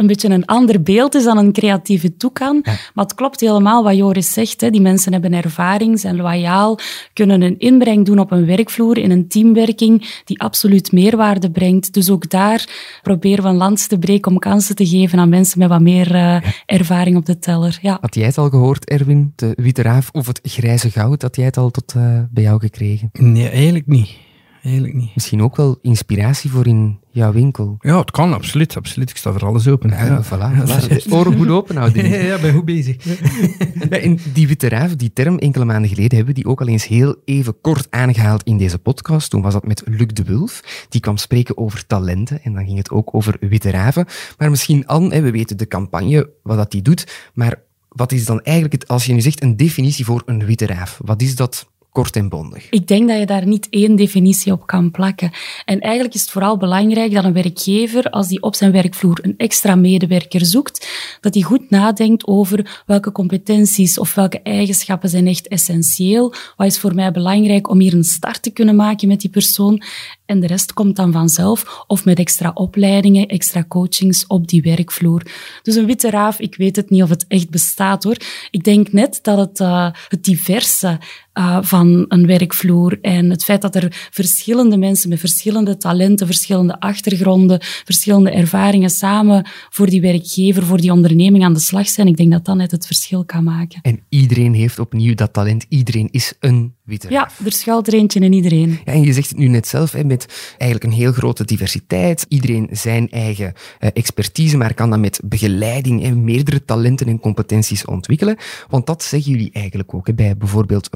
[0.00, 2.60] een beetje een ander beeld is dan een creatieve toekan.
[2.62, 2.72] Ja.
[2.94, 4.60] Maar het klopt helemaal wat Joris zegt.
[4.60, 4.70] Hè.
[4.70, 6.78] Die mensen hebben ervaring, zijn loyaal,
[7.12, 11.92] kunnen een inbreng doen op een werkvloer in een teamwerking die absoluut meerwaarde brengt.
[11.92, 12.68] Dus ook daar
[13.02, 16.06] proberen we een lans te breken om kansen te geven aan mensen met wat meer
[16.06, 16.42] uh, ja.
[16.66, 17.78] ervaring op de teller.
[17.82, 17.98] Ja.
[18.00, 21.22] Had jij het al gehoord, Erwin, de witte raaf of het grijze goud?
[21.22, 23.10] Had jij het al tot uh, bij jou gekregen?
[23.12, 24.28] Nee, eigenlijk niet.
[24.62, 25.14] Eigenlijk niet.
[25.14, 27.76] Misschien ook wel inspiratie voor in jouw winkel.
[27.78, 28.76] Ja, het kan, absoluut.
[28.76, 29.10] absoluut.
[29.10, 29.90] Ik sta voor alles open.
[29.90, 30.24] Ja, ja.
[30.24, 30.68] voilà.
[30.68, 31.10] voilà.
[31.10, 32.08] Oren goed open houden.
[32.10, 32.96] ja, ja, ben goed bezig.
[33.90, 36.86] en die witte raaf, die term enkele maanden geleden hebben we die ook al eens
[36.86, 39.30] heel even kort aangehaald in deze podcast.
[39.30, 40.86] Toen was dat met Luc de Wulf.
[40.88, 44.06] Die kwam spreken over talenten en dan ging het ook over witte raven.
[44.38, 48.40] Maar misschien, Anne, we weten de campagne, wat dat die doet, maar wat is dan
[48.40, 51.00] eigenlijk, het, als je nu zegt, een definitie voor een witte raaf?
[51.04, 52.70] Wat is dat kort en bondig?
[52.70, 55.30] Ik denk dat je daar niet één definitie op kan plakken.
[55.64, 59.34] En eigenlijk is het vooral belangrijk dat een werkgever, als die op zijn werkvloer een
[59.36, 60.88] extra medewerker zoekt,
[61.20, 66.34] dat hij goed nadenkt over welke competenties of welke eigenschappen zijn echt essentieel.
[66.56, 69.82] Wat is voor mij belangrijk om hier een start te kunnen maken met die persoon?
[70.26, 75.22] En de rest komt dan vanzelf, of met extra opleidingen, extra coachings op die werkvloer.
[75.62, 78.16] Dus een witte raaf, ik weet het niet of het echt bestaat hoor.
[78.50, 80.98] Ik denk net dat het, uh, het diverse
[81.34, 86.80] uh, van een werkvloer en het feit dat er verschillende mensen met verschillende talenten, verschillende
[86.80, 92.16] achtergronden, verschillende ervaringen samen voor die werkgever, voor die onderneming aan de slag zijn, ik
[92.16, 93.78] denk dat dat net het verschil kan maken.
[93.82, 95.66] En iedereen heeft opnieuw dat talent.
[95.68, 97.10] Iedereen is een witte.
[97.10, 98.78] Ja, er schuilt er eentje in iedereen.
[98.84, 102.26] Ja, en je zegt het nu net zelf, hè, met eigenlijk een heel grote diversiteit.
[102.28, 107.84] Iedereen zijn eigen uh, expertise, maar kan dan met begeleiding en meerdere talenten en competenties
[107.84, 108.36] ontwikkelen.
[108.68, 110.88] Want dat zeggen jullie eigenlijk ook hè, bij bijvoorbeeld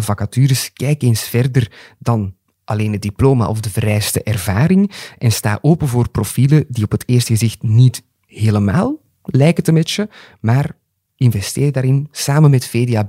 [0.73, 2.35] Kijk eens verder dan
[2.65, 7.09] alleen het diploma of de vereiste ervaring en sta open voor profielen die op het
[7.09, 10.11] eerste gezicht niet helemaal lijken te matchen,
[10.41, 10.77] maar
[11.17, 13.09] investeer daarin samen met VDAB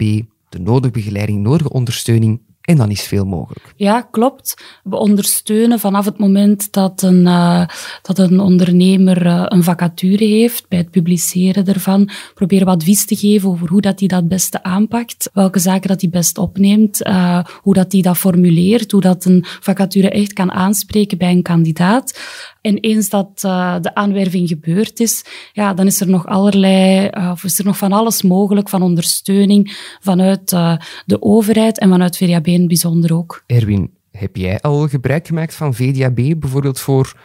[0.50, 3.74] de nodige begeleiding, nodige ondersteuning en dan is veel mogelijk.
[3.76, 4.64] Ja, klopt.
[4.84, 7.66] We ondersteunen vanaf het moment dat een, uh,
[8.02, 13.16] dat een ondernemer uh, een vacature heeft, bij het publiceren ervan, proberen we advies te
[13.16, 17.44] geven over hoe dat hij dat beste aanpakt, welke zaken dat hij best opneemt, uh,
[17.62, 22.20] hoe dat hij dat formuleert, hoe dat een vacature echt kan aanspreken bij een kandidaat.
[22.66, 27.30] En eens dat uh, de aanwerving gebeurd is, ja, dan is er nog allerlei, uh,
[27.32, 32.18] of is er nog van alles mogelijk, van ondersteuning vanuit uh, de overheid en vanuit
[32.18, 33.44] VDAB in het bijzonder ook.
[33.46, 37.20] Erwin, heb jij al gebruik gemaakt van VDAB, bijvoorbeeld voor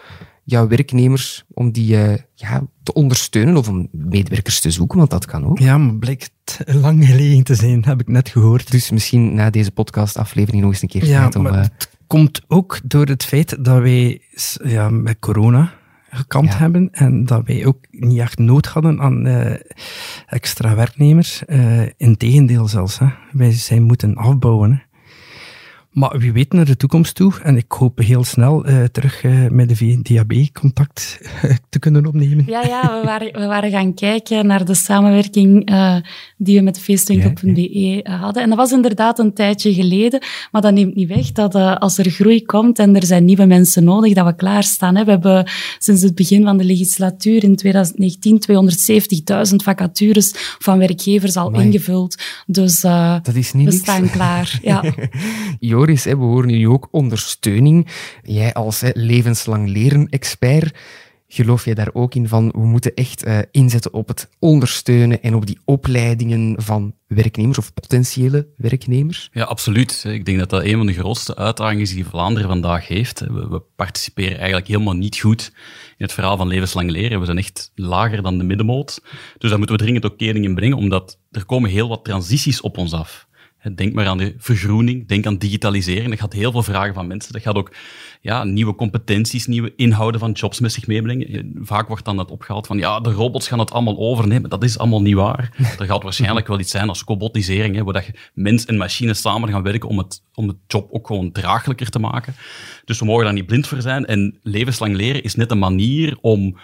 [0.44, 1.96] jouw werknemers, om die
[2.34, 5.58] ja, te ondersteunen of om medewerkers te zoeken, want dat kan ook.
[5.58, 8.70] Ja, maar blijkt lang geleden te zijn, heb ik net gehoord.
[8.70, 11.46] Dus misschien na deze podcastaflevering nog eens een keer ja, tijd om...
[11.46, 14.20] Het komt ook door het feit dat wij
[14.62, 15.72] ja, met corona
[16.10, 16.58] gekampt Ja.
[16.58, 19.60] hebben en dat wij ook niet echt nood hadden aan eh,
[20.26, 21.42] extra werknemers.
[21.46, 22.98] Uh, Integendeel zelfs.
[22.98, 23.06] Hè.
[23.32, 24.70] Wij zijn moeten afbouwen.
[24.72, 24.89] Hè.
[25.90, 27.32] Maar wie weet naar de toekomst toe.
[27.42, 32.06] En ik hoop heel snel uh, terug uh, met de VDAB contact uh, te kunnen
[32.06, 32.44] opnemen.
[32.46, 35.70] Ja, ja we, waren, we waren gaan kijken naar de samenwerking
[36.36, 38.42] die we met feestwinkel.be hadden.
[38.42, 40.22] En dat was inderdaad een tijdje geleden.
[40.50, 43.84] Maar dat neemt niet weg dat als er groei komt en er zijn nieuwe mensen
[43.84, 44.96] nodig, dat we klaarstaan.
[44.96, 45.04] Hè.
[45.04, 48.42] We hebben sinds het begin van de legislatuur in 2019
[49.50, 51.64] 270.000 vacatures van werkgevers al Amai.
[51.64, 52.22] ingevuld.
[52.46, 53.76] Dus dat is niet we niks.
[53.76, 54.58] staan klaar.
[54.62, 54.84] Ja.
[55.86, 57.88] We horen nu ook ondersteuning.
[58.22, 60.78] Jij als levenslang leren-expert,
[61.28, 65.34] geloof jij daar ook in van we moeten echt uh, inzetten op het ondersteunen en
[65.34, 69.28] op die opleidingen van werknemers of potentiële werknemers?
[69.32, 70.04] Ja, absoluut.
[70.06, 73.20] Ik denk dat dat een van de grootste uitdagingen is die Vlaanderen vandaag heeft.
[73.20, 75.52] We, we participeren eigenlijk helemaal niet goed
[75.96, 77.18] in het verhaal van levenslang leren.
[77.20, 79.02] We zijn echt lager dan de middenmoot.
[79.38, 82.60] Dus daar moeten we dringend ook kering in brengen, omdat er komen heel wat transities
[82.60, 83.28] op ons af.
[83.74, 86.08] Denk maar aan de vergroening, denk aan digitalisering.
[86.08, 87.32] Dat gaat heel veel vragen van mensen.
[87.32, 87.72] Dat gaat ook
[88.20, 91.52] ja, nieuwe competenties, nieuwe inhouden van jobs met zich meebrengen.
[91.62, 94.50] Vaak wordt dan dat opgehaald van ja, de robots gaan het allemaal overnemen.
[94.50, 95.50] Dat is allemaal niet waar.
[95.78, 99.14] Er gaat waarschijnlijk wel iets zijn als robotisering, hè, waar dat je mens en machine
[99.14, 102.34] samen gaan werken om het, om de job ook gewoon draaglijker te maken.
[102.84, 104.06] Dus we mogen daar niet blind voor zijn.
[104.06, 106.58] En levenslang leren is net een manier om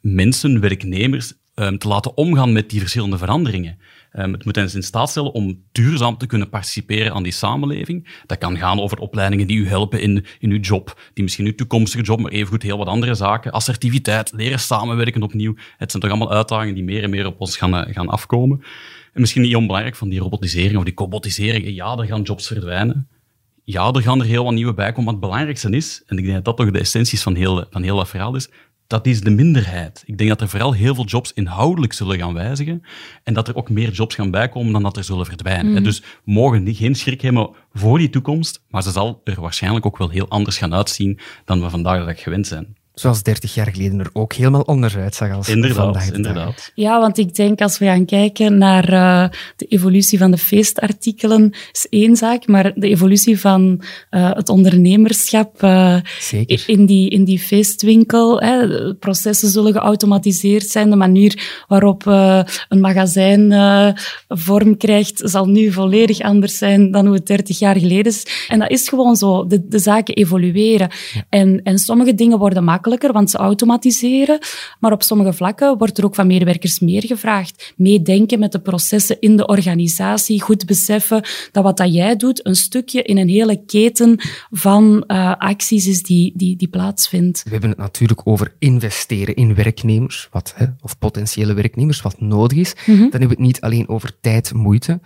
[0.00, 3.78] mensen, werknemers, um, te laten omgaan met die verschillende veranderingen.
[4.12, 8.22] Um, het moet hen in staat stellen om duurzaam te kunnen participeren aan die samenleving.
[8.26, 11.54] Dat kan gaan over opleidingen die u helpen in, in uw job, die misschien uw
[11.54, 13.52] toekomstige job, maar evengoed heel wat andere zaken.
[13.52, 15.54] Assertiviteit, leren samenwerken opnieuw.
[15.76, 18.62] Het zijn toch allemaal uitdagingen die meer en meer op ons gaan, uh, gaan afkomen.
[19.12, 21.74] En misschien niet onbelangrijk van die robotisering of die cobotisering.
[21.74, 23.08] Ja, er gaan jobs verdwijnen.
[23.64, 25.04] Ja, er gaan er heel wat nieuwe bij komen.
[25.04, 27.82] Maar het belangrijkste is, en ik denk dat dat toch de essentie van heel, van
[27.82, 28.48] heel dat verhaal is,
[28.90, 30.02] dat is de minderheid.
[30.06, 32.82] Ik denk dat er vooral heel veel jobs inhoudelijk zullen gaan wijzigen
[33.22, 35.72] en dat er ook meer jobs gaan bijkomen dan dat er zullen verdwijnen.
[35.72, 35.82] Mm.
[35.82, 39.98] Dus mogen niet, geen schrik hebben voor die toekomst, maar ze zal er waarschijnlijk ook
[39.98, 42.76] wel heel anders gaan uitzien dan we vandaag de dag gewend zijn.
[43.00, 46.56] Zoals 30 jaar geleden er ook helemaal anders uitzag als inderdaad, vandaag de inderdaad.
[46.56, 46.70] dag.
[46.74, 51.52] Ja, want ik denk als we gaan kijken naar uh, de evolutie van de feestartikelen,
[51.72, 55.96] is één zaak, maar de evolutie van uh, het ondernemerschap uh,
[56.66, 58.40] in, die, in die feestwinkel.
[58.40, 60.90] Hè, processen zullen geautomatiseerd zijn.
[60.90, 63.52] De manier waarop een magazijn
[64.28, 68.46] vorm krijgt, zal nu volledig anders zijn dan hoe het 30 jaar geleden is.
[68.48, 69.46] En dat is gewoon zo.
[69.46, 70.90] De, de zaken evolueren.
[71.12, 71.24] Ja.
[71.28, 74.38] En, en sommige dingen worden makkelijker, want ze automatiseren.
[74.78, 77.72] Maar op sommige vlakken wordt er ook van medewerkers meer gevraagd.
[77.76, 80.42] Meedenken met de processen in de organisatie.
[80.42, 81.22] Goed beseffen
[81.52, 86.02] dat wat dat jij doet, een stukje in een hele keten van uh, acties is
[86.02, 87.42] die, die, die plaatsvindt.
[87.44, 92.58] We hebben het natuurlijk over investeren in werknemers, wat, hè, of potentiële werknemers, wat nodig
[92.58, 92.74] is.
[92.74, 93.10] Mm -hmm.
[93.10, 95.00] Dan hebben we het niet alleen over tijd, moeite,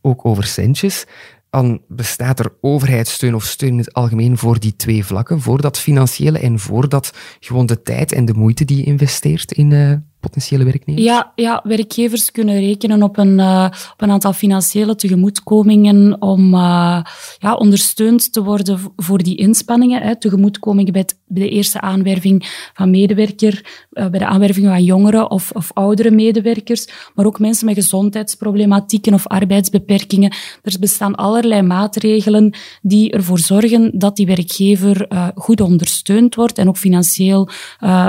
[0.00, 1.06] ook over centjes
[1.50, 5.78] dan bestaat er overheidssteun of steun in het algemeen voor die twee vlakken, voor dat
[5.78, 9.96] financiële en voor dat gewoon de tijd en de moeite die je investeert in uh,
[10.20, 11.04] potentiële werknemers?
[11.04, 17.02] Ja, ja, werkgevers kunnen rekenen op een, uh, op een aantal financiële tegemoetkomingen om uh,
[17.38, 20.02] ja, ondersteund te worden voor die inspanningen.
[20.02, 20.16] Hè.
[20.16, 25.70] Tegemoetkomingen bij, de eerste aanwerving van medewerker, uh, bij de aanwerving van jongeren of, of
[25.72, 30.32] oudere medewerkers, maar ook mensen met gezondheidsproblematieken of arbeidsbeperkingen.
[30.62, 36.76] Er bestaan allerlei maatregelen die ervoor zorgen dat die werkgever goed ondersteund wordt en ook
[36.76, 37.48] financieel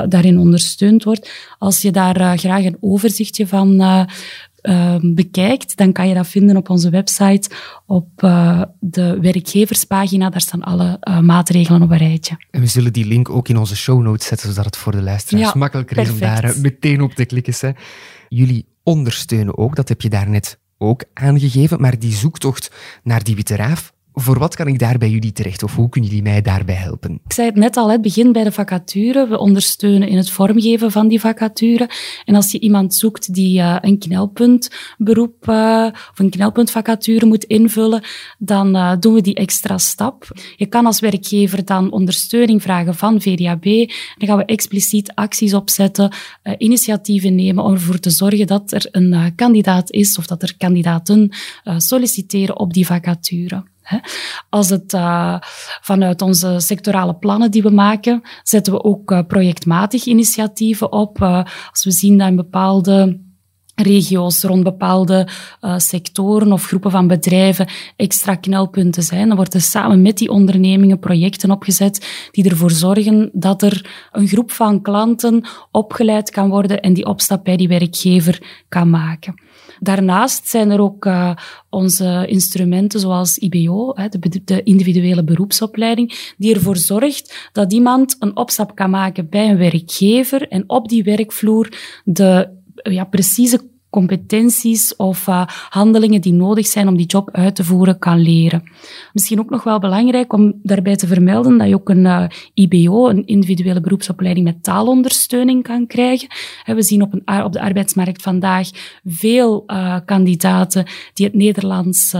[0.07, 1.31] daarin ondersteund wordt.
[1.57, 4.03] Als je daar uh, graag een overzichtje van uh,
[4.61, 7.49] uh, bekijkt, dan kan je dat vinden op onze website,
[7.85, 8.09] op
[8.79, 10.29] de werkgeverspagina.
[10.29, 12.35] Daar staan alle maatregelen op een rijtje.
[12.51, 15.01] En we zullen die link ook in onze show notes zetten, zodat het voor de
[15.01, 16.21] luisteraars ja, makkelijker perfect.
[16.21, 17.53] is om daar meteen op te klikken.
[17.59, 17.71] Hè.
[18.29, 22.71] Jullie ondersteunen ook, dat heb je daarnet ook aangegeven, maar die zoektocht
[23.03, 26.09] naar die witte raaf, Voor wat kan ik daar bij jullie terecht of hoe kunnen
[26.09, 27.21] jullie mij daarbij helpen?
[27.25, 29.27] Ik zei het net al, het begint bij de vacature.
[29.27, 31.89] We ondersteunen in het vormgeven van die vacature.
[32.25, 38.03] En als je iemand zoekt die uh, een knelpuntberoep uh, of een knelpuntvacature moet invullen,
[38.37, 40.27] dan uh, doen we die extra stap.
[40.55, 43.63] Je kan als werkgever dan ondersteuning vragen van VDAB.
[44.17, 46.13] Dan gaan we expliciet acties opzetten,
[46.57, 51.35] initiatieven nemen om ervoor te zorgen dat er een kandidaat is of dat er kandidaten
[51.77, 53.63] solliciteren op die vacature.
[54.49, 55.35] Als het uh,
[55.81, 61.21] vanuit onze sectorale plannen die we maken, zetten we ook uh, projectmatig initiatieven op.
[61.21, 63.19] Uh, als we zien dat in bepaalde
[63.75, 65.27] regio's rond bepaalde
[65.77, 69.27] sectoren of groepen van bedrijven extra knelpunten zijn.
[69.27, 74.51] Dan worden samen met die ondernemingen projecten opgezet die ervoor zorgen dat er een groep
[74.51, 79.35] van klanten opgeleid kan worden en die opstap bij die werkgever kan maken.
[79.83, 81.35] Daarnaast zijn er ook uh,
[81.69, 88.75] onze instrumenten zoals IBO, de, de, individuele beroepsopleiding, die ervoor zorgt dat iemand een opstap
[88.75, 91.69] kan maken bij een werkgever en op die werkvloer
[92.03, 92.49] de
[92.83, 97.99] ja, precieze competenties of uh, handelingen die nodig zijn om die job uit te voeren
[97.99, 98.63] kan leren.
[99.13, 102.23] Misschien ook nog wel belangrijk om daarbij te vermelden dat je ook een uh,
[102.53, 106.27] IBO, een individuele beroepsopleiding met taalondersteuning kan krijgen.
[106.65, 108.69] we zien op, een, op de arbeidsmarkt vandaag
[109.05, 112.15] veel uh, kandidaten die het Nederlands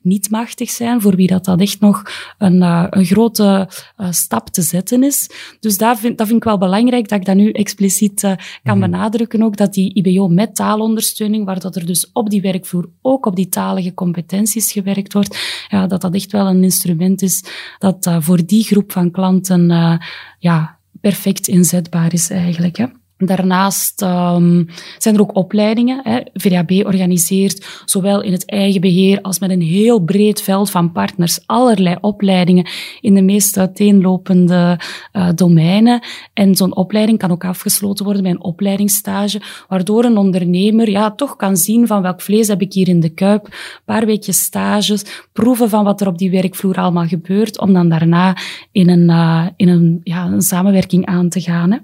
[0.00, 2.02] niet machtig zijn, voor wie dat, dat echt nog
[2.38, 3.68] een, een grote
[4.10, 5.30] stap te zetten is.
[5.60, 8.20] Dus daar vind, dat vind ik wel belangrijk dat ik dat nu expliciet
[8.62, 8.90] kan mhm.
[8.90, 13.26] benadrukken ook, dat die IBO met taalondersteuning waar dat er dus op die werkvloer ook
[13.26, 17.44] op die talige competenties gewerkt wordt, ja, dat dat echt wel een instrument is
[17.78, 19.98] dat uh, voor die groep van klanten uh,
[20.38, 22.76] ja, perfect inzetbaar is eigenlijk.
[22.76, 22.86] Hè.
[23.18, 26.00] Daarnaast um, zijn er ook opleidingen.
[26.02, 26.20] Hè.
[26.32, 31.40] VDAB organiseert zowel in het eigen beheer als met een heel breed veld van partners
[31.46, 32.68] allerlei opleidingen
[33.00, 34.80] in de meest uiteenlopende
[35.12, 36.00] uh, domeinen.
[36.32, 41.36] En zo'n opleiding kan ook afgesloten worden bij een opleidingsstage, waardoor een ondernemer ja, toch
[41.36, 43.52] kan zien van welk vlees heb ik hier in de kuip, een
[43.84, 48.36] paar weekjes stages, proeven van wat er op die werkvloer allemaal gebeurt, om dan daarna
[48.72, 51.72] in een, uh, in een, ja, een samenwerking aan te gaan.
[51.72, 51.78] Hè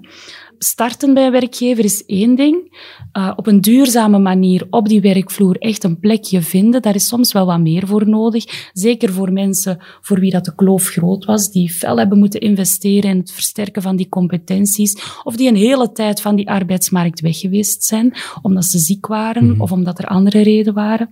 [0.63, 2.77] starten bij een werkgever is één ding.
[3.17, 7.31] Uh, op een duurzame manier op die werkvloer echt een plekje vinden, daar is soms
[7.31, 8.69] wel wat meer voor nodig.
[8.73, 13.09] Zeker voor mensen voor wie dat de kloof groot was, die fel hebben moeten investeren
[13.09, 17.39] in het versterken van die competenties, of die een hele tijd van die arbeidsmarkt weg
[17.39, 19.61] geweest zijn, omdat ze ziek waren mm -hmm.
[19.61, 21.09] of omdat er andere redenen waren.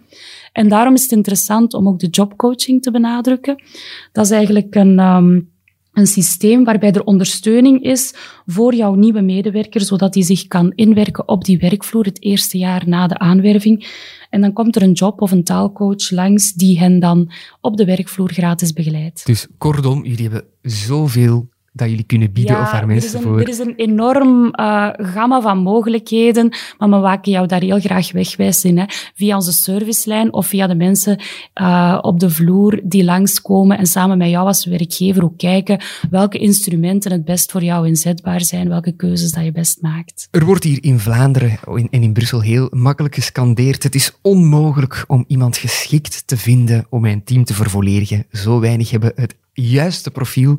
[0.53, 3.63] En daarom is het interessant om ook de jobcoaching te benadrukken.
[4.11, 4.99] Dat is eigenlijk een...
[4.99, 5.50] Um,
[5.93, 8.13] een systeem waarbij er ondersteuning is
[8.45, 12.83] voor jouw nieuwe medewerker, zodat hij zich kan inwerken op die werkvloer het eerste jaar
[12.87, 13.87] na de aanwerving.
[14.29, 17.85] En dan komt er een job of een taalcoach langs die hen dan op de
[17.85, 19.25] werkvloer gratis begeleidt.
[19.25, 23.39] Dus kortom, jullie hebben zoveel dat jullie kunnen bieden ja, of waar mensen er voor...
[23.39, 28.11] Er is een enorm uh, gamma van mogelijkheden, maar we maken jou daar heel graag
[28.11, 28.77] wegwijs in.
[28.77, 28.85] Hè.
[29.15, 31.19] Via onze servicelijn of via de mensen
[31.61, 36.37] uh, op de vloer die langskomen en samen met jou als werkgever ook kijken welke
[36.37, 40.27] instrumenten het best voor jou inzetbaar zijn, welke keuzes dat je best maakt.
[40.31, 43.83] Er wordt hier in Vlaanderen en in Brussel heel makkelijk gescandeerd.
[43.83, 48.25] Het is onmogelijk om iemand geschikt te vinden om mijn team te vervolledigen.
[48.31, 50.57] Zo weinig hebben het juiste profiel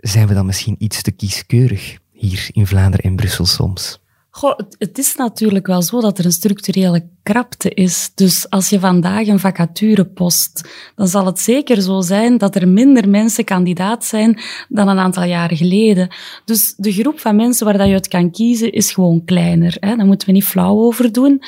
[0.00, 4.00] zijn we dan misschien iets te kieskeurig hier in Vlaanderen en Brussel soms?
[4.32, 8.10] Goh, het is natuurlijk wel zo dat er een structurele krapte is.
[8.14, 12.68] Dus als je vandaag een vacature post, dan zal het zeker zo zijn dat er
[12.68, 16.08] minder mensen kandidaat zijn dan een aantal jaren geleden.
[16.44, 19.76] Dus de groep van mensen waar dat je uit kan kiezen is gewoon kleiner.
[19.80, 19.96] Hè?
[19.96, 21.42] Daar moeten we niet flauw over doen.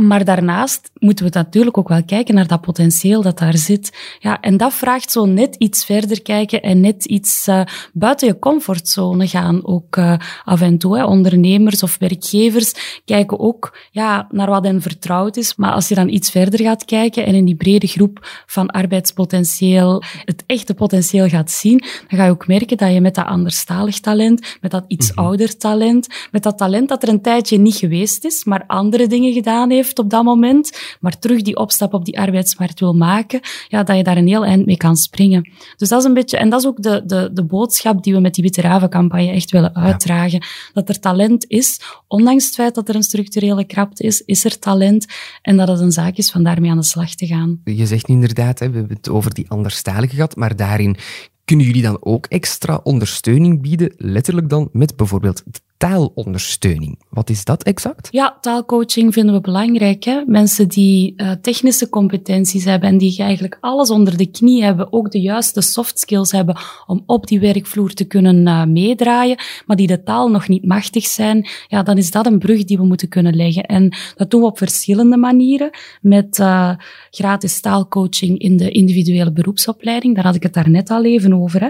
[0.00, 4.16] Maar daarnaast moeten we natuurlijk ook wel kijken naar dat potentieel dat daar zit.
[4.18, 7.60] Ja, en dat vraagt zo net iets verder kijken en net iets uh,
[7.92, 9.66] buiten je comfortzone gaan.
[9.66, 11.04] Ook uh, af en toe, hè.
[11.04, 15.56] ondernemers of werkgevers kijken ook ja, naar wat hen vertrouwd is.
[15.56, 20.02] Maar als je dan iets verder gaat kijken en in die brede groep van arbeidspotentieel
[20.24, 24.00] het echte potentieel gaat zien, dan ga je ook merken dat je met dat anderstalig
[24.00, 25.26] talent, met dat iets mm -hmm.
[25.26, 29.32] ouder talent, met dat talent dat er een tijdje niet geweest is, maar andere dingen
[29.32, 33.82] gedaan heeft, op dat moment, maar terug die opstap op die arbeidsmarkt wil maken, ja,
[33.82, 35.50] dat je daar een heel eind mee kan springen.
[35.76, 38.20] Dus dat is een beetje, en dat is ook de, de, de boodschap die we
[38.20, 40.44] met die Witte Raven-campagne echt willen uitdragen.
[40.72, 44.58] Dat er talent is, ondanks het feit dat er een structurele krapte is, is er
[44.58, 45.06] talent
[45.42, 47.60] en dat het een zaak is van daarmee aan de slag te gaan.
[47.64, 50.96] Je zegt inderdaad, hè, we hebben het over die anderstalige gehad, maar daarin
[51.44, 55.42] kunnen jullie dan ook extra ondersteuning bieden, letterlijk dan met bijvoorbeeld
[55.76, 56.98] taalondersteuning.
[57.10, 58.08] Wat is dat exact?
[58.10, 60.04] Ja, taalcoaching vinden we belangrijk.
[60.04, 60.22] Hè?
[60.26, 65.10] Mensen die uh, technische competenties hebben en die eigenlijk alles onder de knie hebben, ook
[65.10, 66.56] de juiste soft skills hebben
[66.86, 71.06] om op die werkvloer te kunnen uh, meedraaien, maar die de taal nog niet machtig
[71.06, 73.62] zijn, ja, dan is dat een brug die we moeten kunnen leggen.
[73.62, 75.70] En dat doen we op verschillende manieren.
[76.00, 76.70] Met uh,
[77.10, 80.14] gratis taalcoaching in de individuele beroepsopleiding.
[80.14, 81.60] Daar had ik het daarnet al even over.
[81.60, 81.68] Hè?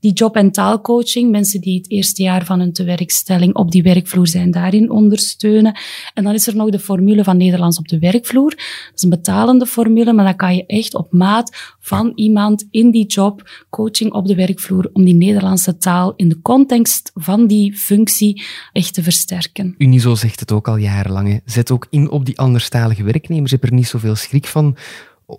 [0.00, 4.28] Die job- en taalcoaching, mensen die het eerste jaar van hun tewerkstelling op die werkvloer
[4.28, 5.78] zijn, daarin ondersteunen.
[6.14, 8.50] En dan is er nog de formule van Nederlands op de werkvloer.
[8.50, 12.90] Dat is een betalende formule, maar dan kan je echt op maat van iemand in
[12.90, 17.76] die job coaching op de werkvloer om die Nederlandse taal in de context van die
[17.76, 18.42] functie
[18.72, 19.74] echt te versterken.
[19.78, 21.40] Unizo zegt het ook al jarenlang.
[21.44, 23.50] Zet ook in op die anderstalige werknemers.
[23.50, 24.76] Je hebt er niet zoveel schrik van.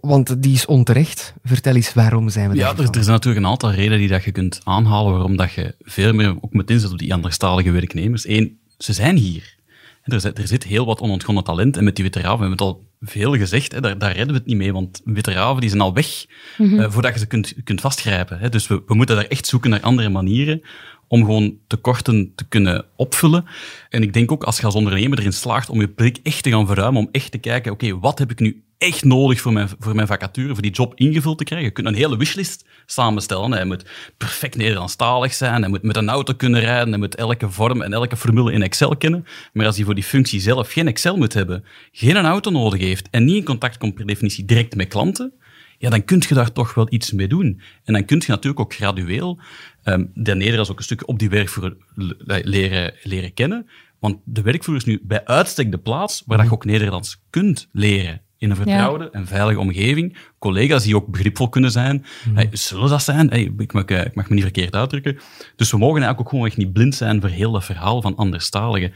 [0.02, 1.34] Want die is onterecht.
[1.44, 4.24] Vertel eens, waarom zijn we Ja, er, er zijn natuurlijk een aantal redenen die dat
[4.24, 8.28] je kunt aanhalen waarom dat je veel meer ook moet inzetten op die anderstalige werknemers.
[8.28, 9.58] Eén, ze zijn hier.
[10.04, 11.78] Er zit, er zit heel wat onontgonnen talent.
[11.78, 14.40] En met die veteranen, we hebben het al veel gezegd, hè, daar, daar redden we
[14.40, 16.26] het niet mee, want veteranen die zijn al weg
[16.58, 16.80] mm -hmm.
[16.80, 18.40] uh, voordat je ze kunt, kunt vastgrijpen.
[18.40, 18.50] Hè.
[18.50, 20.62] Dus we, we moeten daar echt zoeken naar andere manieren
[21.08, 23.46] om gewoon tekorten te kunnen opvullen.
[23.90, 26.50] En ik denk ook, als je als ondernemer erin slaagt om je blik echt te
[26.50, 29.54] gaan verruimen, om echt te kijken, oké, okay, wat heb ik nu echt nodig voor
[29.54, 31.68] mijn, voor mijn vacature, voor die job ingevuld te krijgen.
[31.68, 33.52] Je kunt een hele wishlist samenstellen.
[33.52, 33.86] Hij moet
[34.18, 37.94] perfect Nederlandstalig zijn, hij moet met een auto kunnen rijden, hij moet elke vorm en
[37.94, 39.26] elke formule in Excel kennen.
[39.54, 42.80] Maar als hij voor die functie zelf geen Excel moet hebben, geen een auto nodig
[42.80, 45.34] heeft en niet in contact komt per definitie direct met klanten,
[45.78, 47.62] ja, dan kun je daar toch wel iets mee doen.
[47.84, 49.40] En dan kun je natuurlijk ook gradueel
[49.84, 51.78] um, de Nederlands ook een stukje op die werkvloer
[52.26, 53.70] leren, leren kennen.
[54.00, 57.68] Want de werkvloer is nu bij uitstek de plaats waar dat je ook Nederlands kunt
[57.72, 59.10] leren in een vertrouwde ja.
[59.12, 60.18] en veilige omgeving.
[60.40, 62.06] Collega's die ook begripvol kunnen zijn.
[62.28, 62.36] Mm.
[62.36, 63.30] Hey, zullen dat zijn?
[63.30, 65.18] Hey, ik, mag, ik mag me niet verkeerd uitdrukken.
[65.56, 68.16] Dus we mogen eigenlijk ook gewoon echt niet blind zijn voor heel dat verhaal van
[68.16, 68.94] anderstaligen.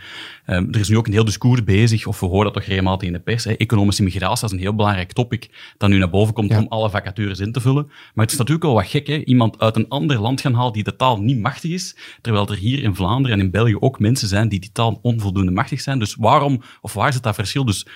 [0.48, 3.08] Um, er is nu ook een heel discours bezig, of we horen dat toch regelmatig
[3.08, 3.44] in de pers.
[3.44, 6.60] Hey, economische migratie is een heel belangrijk topic dat nu naar boven komt ja.
[6.60, 7.86] om alle vacatures in te vullen.
[7.86, 9.24] Maar het is natuurlijk wel wat gek, hè?
[9.24, 12.58] iemand uit een ander land gaan halen die de taal niet machtig is, terwijl er
[12.58, 16.00] hier in Vlaanderen en in België ook mensen zijn die die taal onvoldoende machtig zijn.
[16.00, 17.66] Dus waarom, of waar zit dat verschil?
[17.66, 17.88] Dus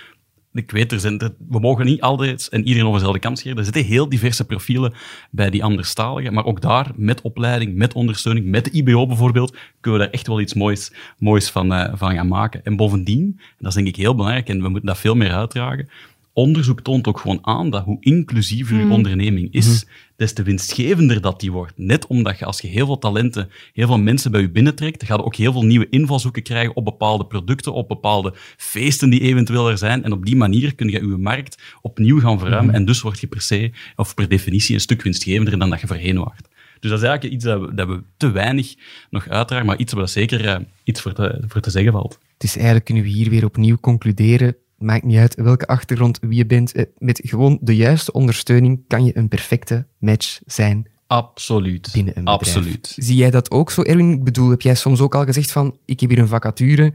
[0.58, 3.58] ik weet, er we mogen niet altijd en iedereen over dezelfde kam scheren.
[3.58, 4.94] Er zitten heel diverse profielen
[5.32, 6.34] bij die anderstaligen.
[6.34, 10.28] Maar ook daar, met opleiding, met ondersteuning, met de IBO bijvoorbeeld, kunnen we daar echt
[10.28, 12.64] wel iets moois, moois van, uh, van gaan maken.
[12.64, 15.32] En bovendien, en dat is denk ik heel belangrijk, en we moeten dat veel meer
[15.32, 15.90] uitdragen,
[16.38, 18.92] onderzoek toont ook gewoon aan dat hoe inclusiever je mm.
[18.92, 19.90] onderneming is, mm.
[20.16, 21.74] des te winstgevender dat die wordt.
[21.78, 25.08] Net omdat je als je heel veel talenten, heel veel mensen bij je binnentrekt, dan
[25.08, 29.22] ga je ook heel veel nieuwe invalshoeken krijgen op bepaalde producten, op bepaalde feesten die
[29.22, 30.04] eventueel er zijn.
[30.04, 32.70] En op die manier kun je je markt opnieuw gaan verruimen.
[32.70, 32.76] Mm.
[32.76, 35.88] En dus word je per se, of per definitie, een stuk winstgevender dan dat je
[35.88, 36.48] voorheen wacht.
[36.80, 38.76] Dus dat is eigenlijk iets dat we, dat we te weinig
[39.10, 42.20] nog uitdragen, maar iets waar zeker uh, iets voor te, voor te zeggen valt.
[42.34, 46.38] Het is eigenlijk, kunnen we hier weer opnieuw concluderen, maakt niet uit welke achtergrond, wie
[46.38, 46.74] je bent.
[46.98, 50.88] Met gewoon de juiste ondersteuning kan je een perfecte match zijn.
[51.08, 51.90] Absoluut.
[51.94, 52.40] Binnen een bedrijf.
[52.40, 52.96] Absoluut.
[52.98, 54.12] Zie jij dat ook zo, Erwin?
[54.12, 56.94] Ik bedoel, heb jij soms ook al gezegd van, ik heb hier een vacature.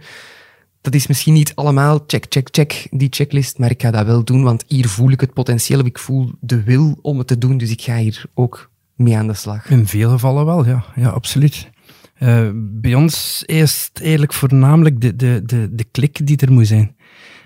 [0.80, 4.24] Dat is misschien niet allemaal check, check, check, die checklist, maar ik ga dat wel
[4.24, 7.38] doen, want hier voel ik het potentieel, of ik voel de wil om het te
[7.38, 9.70] doen, dus ik ga hier ook mee aan de slag.
[9.70, 10.84] In veel gevallen wel, ja.
[10.94, 11.70] Ja, absoluut.
[12.18, 16.66] Uh, bij ons is het eigenlijk voornamelijk de, de, de, de klik die er moet
[16.66, 16.96] zijn.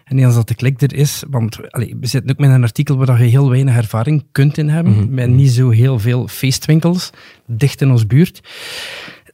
[0.06, 2.96] En als dat de klik er is, want allez, we zitten ook met een artikel
[2.96, 5.14] waar je heel weinig ervaring kunt in hebben, mm-hmm.
[5.14, 7.10] met niet zo heel veel feestwinkels
[7.46, 8.40] dicht in ons buurt.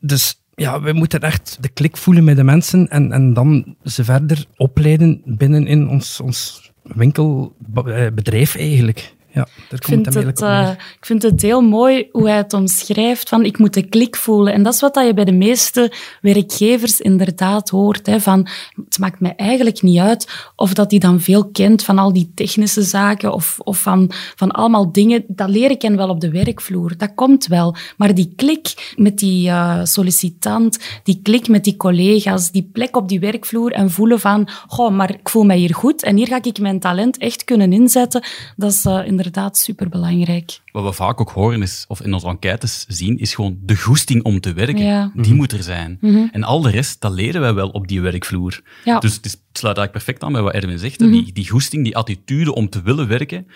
[0.00, 4.04] Dus ja, we moeten echt de klik voelen met de mensen en, en dan ze
[4.04, 9.14] verder opleiden binnen in ons, ons winkelbedrijf eigenlijk.
[9.34, 13.28] Ja, daar ik, vind het, uh, ik vind het heel mooi hoe hij het omschrijft
[13.28, 14.52] van ik moet de klik voelen.
[14.52, 18.06] En dat is wat je bij de meeste werkgevers inderdaad hoort.
[18.06, 18.48] Hè, van,
[18.84, 22.32] het maakt mij eigenlijk niet uit of dat hij dan veel kent van al die
[22.34, 25.24] technische zaken of, of van, van allemaal dingen.
[25.28, 26.96] Dat leer ik hen wel op de werkvloer.
[26.96, 27.76] Dat komt wel.
[27.96, 33.08] Maar die klik met die uh, sollicitant, die klik met die collega's, die plek op
[33.08, 36.42] die werkvloer en voelen van, goh, maar ik voel mij hier goed en hier ga
[36.42, 38.24] ik mijn talent echt kunnen inzetten.
[38.56, 39.20] Dat is uh, inderdaad
[39.52, 40.60] superbelangrijk.
[40.72, 44.22] Wat we vaak ook horen is, of in onze enquêtes zien, is gewoon de goesting
[44.22, 44.84] om te werken.
[44.84, 45.12] Ja.
[45.14, 45.98] Die moet er zijn.
[46.00, 46.28] Mm-hmm.
[46.32, 48.60] En al de rest, dat leren wij wel op die werkvloer.
[48.84, 48.98] Ja.
[48.98, 51.00] Dus het, is, het, sluit eigenlijk perfect aan bij wat Erwin zegt.
[51.00, 51.24] Mm-hmm.
[51.24, 53.46] Die, die goesting, die attitude om te willen werken,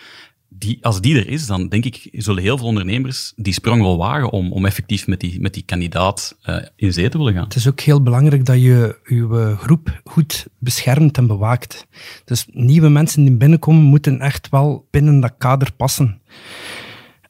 [0.49, 3.97] die, als die er is, dan denk ik, zullen heel veel ondernemers die sprong wel
[3.97, 7.45] wagen om, om effectief met die, met die kandidaat uh, in zee te willen gaan.
[7.45, 11.87] Het is ook heel belangrijk dat je je groep goed beschermt en bewaakt.
[12.25, 16.21] Dus nieuwe mensen die binnenkomen, moeten echt wel binnen dat kader passen.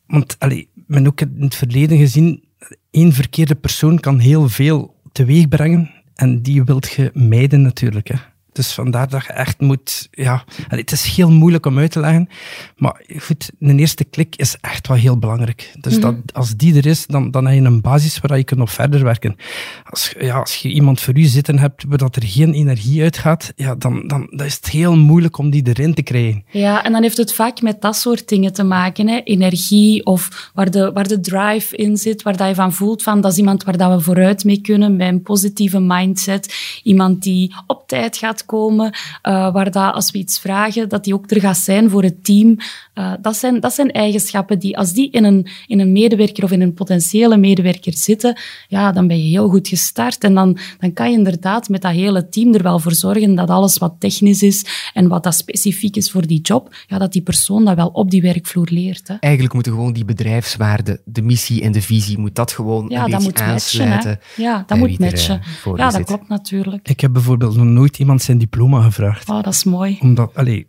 [0.07, 2.45] Want allee, men ook in het verleden gezien,
[2.91, 8.09] één verkeerde persoon kan heel veel teweeg brengen En die wilt je mijden natuurlijk.
[8.09, 8.17] Hè.
[8.57, 10.09] Dus vandaar dat je echt moet...
[10.11, 12.29] Ja, het is heel moeilijk om uit te leggen.
[12.77, 15.73] Maar goed, een eerste klik is echt wel heel belangrijk.
[15.81, 16.03] Dus mhm.
[16.03, 18.71] dat, als die er is, dan, dan heb je een basis waar je kunt op
[18.71, 19.37] verder werken.
[19.85, 23.53] Als, ja, als je iemand voor u zitten hebt waar dat er geen energie uitgaat,
[23.57, 26.45] ja, dan, dan, dan is het heel moeilijk om die erin te krijgen.
[26.51, 29.09] Ja, en dan heeft het vaak met dat soort dingen te maken.
[29.09, 29.21] Hè?
[29.25, 33.21] Energie of waar de, waar de drive in zit, waar dat je van voelt van
[33.21, 36.55] dat is iemand waar dat we vooruit mee kunnen, met een positieve mindset.
[36.83, 41.15] Iemand die op tijd gaat komen, uh, waar dat als we iets vragen, dat die
[41.15, 42.57] ook er gaat zijn voor het team.
[42.99, 46.51] Uh, dat, zijn, dat zijn eigenschappen die, als die in een, in een medewerker of
[46.51, 48.39] in een potentiële medewerker zitten,
[48.69, 50.25] ja, dan ben je heel goed gestart.
[50.25, 53.51] En dan, dan kan je inderdaad met dat hele team er wel voor zorgen dat
[53.51, 57.23] alles wat technisch is en wat dat specifiek is voor die job, ja, dat die
[57.23, 59.09] persoon dat wel op die werkvloer leert.
[59.09, 59.15] Hè.
[59.15, 63.11] Eigenlijk moeten gewoon die bedrijfswaarden, de missie en de visie, moet dat gewoon ja, een
[63.11, 64.11] dat beetje moet aansluiten.
[64.11, 65.41] Matchen, ja, dat moet matchen.
[65.77, 66.89] Ja, dat klopt natuurlijk.
[66.89, 69.29] Ik heb bijvoorbeeld nog nooit iemand zijn diploma gevraagd.
[69.29, 69.99] Oh, dat is mooi.
[70.01, 70.67] Omdat, allee,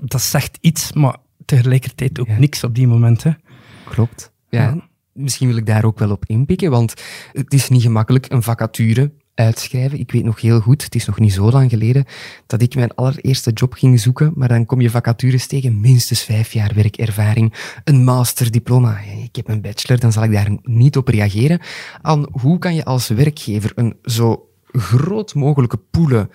[0.00, 3.38] dat, dat zegt iets, maar tegelijkertijd ook niks op die momenten.
[3.84, 4.32] Klopt.
[4.48, 4.90] Ja.
[5.12, 6.94] Misschien wil ik daar ook wel op inpikken, want
[7.32, 9.98] het is niet gemakkelijk een vacature uitschrijven.
[9.98, 12.04] Ik weet nog heel goed, het is nog niet zo lang geleden,
[12.46, 16.52] dat ik mijn allereerste job ging zoeken, maar dan kom je vacatures tegen, minstens vijf
[16.52, 18.98] jaar werkervaring, een masterdiploma.
[19.00, 21.60] Ik heb een bachelor, dan zal ik daar niet op reageren.
[22.02, 26.30] Aan hoe kan je als werkgever een zo groot mogelijke poelen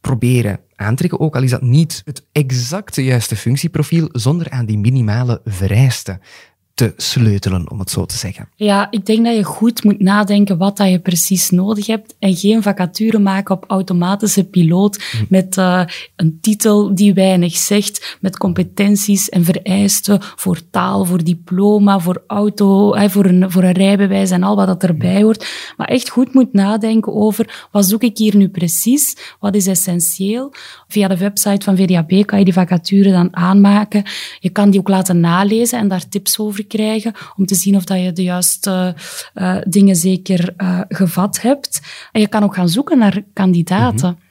[0.00, 5.40] proberen aantrekken, ook al is dat niet het exacte juiste functieprofiel, zonder aan die minimale
[5.44, 6.20] vereisten
[6.80, 8.48] te sleutelen, om het zo te zeggen.
[8.56, 12.36] Ja, ik denk dat je goed moet nadenken wat dat je precies nodig hebt en
[12.36, 15.24] geen vacature maken op automatische piloot hm.
[15.28, 15.82] met uh,
[16.16, 22.94] een titel die weinig zegt, met competenties en vereisten voor taal, voor diploma, voor auto,
[23.08, 25.22] voor, een, voor een rijbewijs en al wat dat erbij hm.
[25.22, 25.72] hoort.
[25.76, 30.52] Maar echt goed moet nadenken over wat zoek ik hier nu precies, wat is essentieel.
[30.88, 34.04] Via de website van VDAB kan je die vacature dan aanmaken.
[34.38, 37.84] Je kan die ook laten nalezen en daar tips over krijgen om te zien of
[37.84, 38.94] dat je de juiste
[39.34, 41.80] uh, dingen zeker uh, gevat hebt.
[42.12, 44.10] En je kan ook gaan zoeken naar kandidaten.
[44.10, 44.28] Mhm.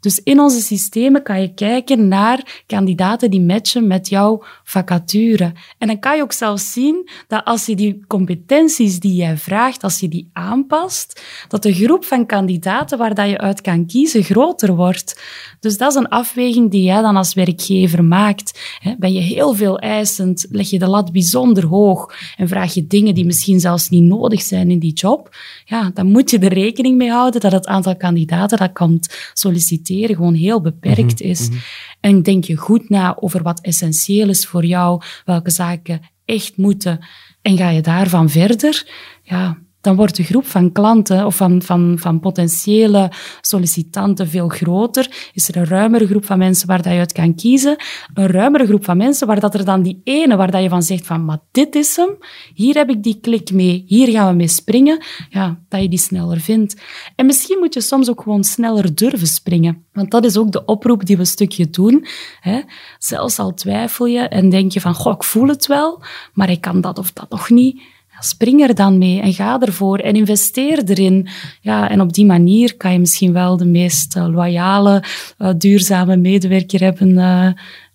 [0.00, 5.52] Dus in onze systemen kan je kijken naar kandidaten die matchen met jouw vacature.
[5.78, 9.82] En dan kan je ook zelfs zien dat als je die competenties die jij vraagt,
[9.82, 14.22] als je die aanpast, dat de groep van kandidaten waar dat je uit kan kiezen
[14.22, 15.22] groter wordt.
[15.60, 18.60] Dus dat is een afweging die jij dan als werkgever maakt.
[18.98, 23.14] Ben je heel veel eisend, leg je de lat bijzonder hoog en vraag je dingen
[23.14, 25.36] die misschien zelfs niet nodig zijn in die job,
[25.68, 30.16] ja, dan moet je er rekening mee houden dat het aantal kandidaten dat komt solliciteren
[30.16, 31.48] gewoon heel beperkt mhm, is.
[31.48, 31.58] Mhm.
[32.00, 36.98] En denk je goed na over wat essentieel is voor jou, welke zaken echt moeten,
[37.42, 38.86] en ga je daarvan verder,
[39.22, 43.10] ja, dan wordt de groep van klanten of van, van, van potentiële
[43.40, 45.30] sollicitanten veel groter.
[45.32, 47.76] Is er een ruimere groep van mensen waar dat je uit kan kiezen.
[48.14, 50.82] Een ruimere groep van mensen waar dat er dan die ene, waar dat je van
[50.82, 52.18] zegt van, maar dit is hem,
[52.54, 55.98] hier heb ik die klik mee, hier gaan we mee springen, ja, dat je die
[55.98, 56.76] sneller vindt.
[57.16, 59.86] En misschien moet je soms ook gewoon sneller durven springen.
[59.92, 62.06] Want dat is ook de oproep die we een stukje doen.
[62.40, 62.60] Hè.
[62.98, 66.02] Zelfs al twijfel je en denk je van, goh, ik voel het wel,
[66.32, 67.82] maar ik kan dat of dat nog niet
[68.20, 71.28] spring er dan mee en ga ervoor en investeer erin.
[71.60, 75.04] Ja, en op die manier kan je misschien wel de meest uh, loyale,
[75.38, 77.48] uh, duurzame medewerker hebben uh,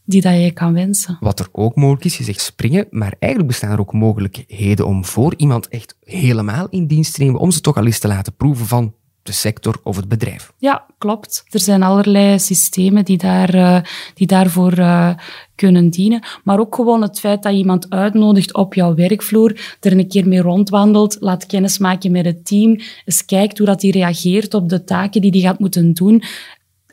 [0.05, 1.17] die dat je kan wensen.
[1.19, 5.05] Wat er ook mogelijk is, je zegt springen, maar eigenlijk bestaan er ook mogelijkheden om
[5.05, 8.36] voor iemand echt helemaal in dienst te nemen, om ze toch al eens te laten
[8.36, 8.93] proeven van
[9.24, 10.53] de sector of het bedrijf.
[10.57, 11.43] Ja, klopt.
[11.49, 13.80] Er zijn allerlei systemen die, daar, uh,
[14.13, 15.13] die daarvoor uh,
[15.55, 16.24] kunnen dienen.
[16.43, 20.41] Maar ook gewoon het feit dat iemand uitnodigt op jouw werkvloer, er een keer mee
[20.41, 25.21] rondwandelt, laat kennismaken met het team, eens kijkt hoe dat die reageert op de taken
[25.21, 26.24] die die gaat moeten doen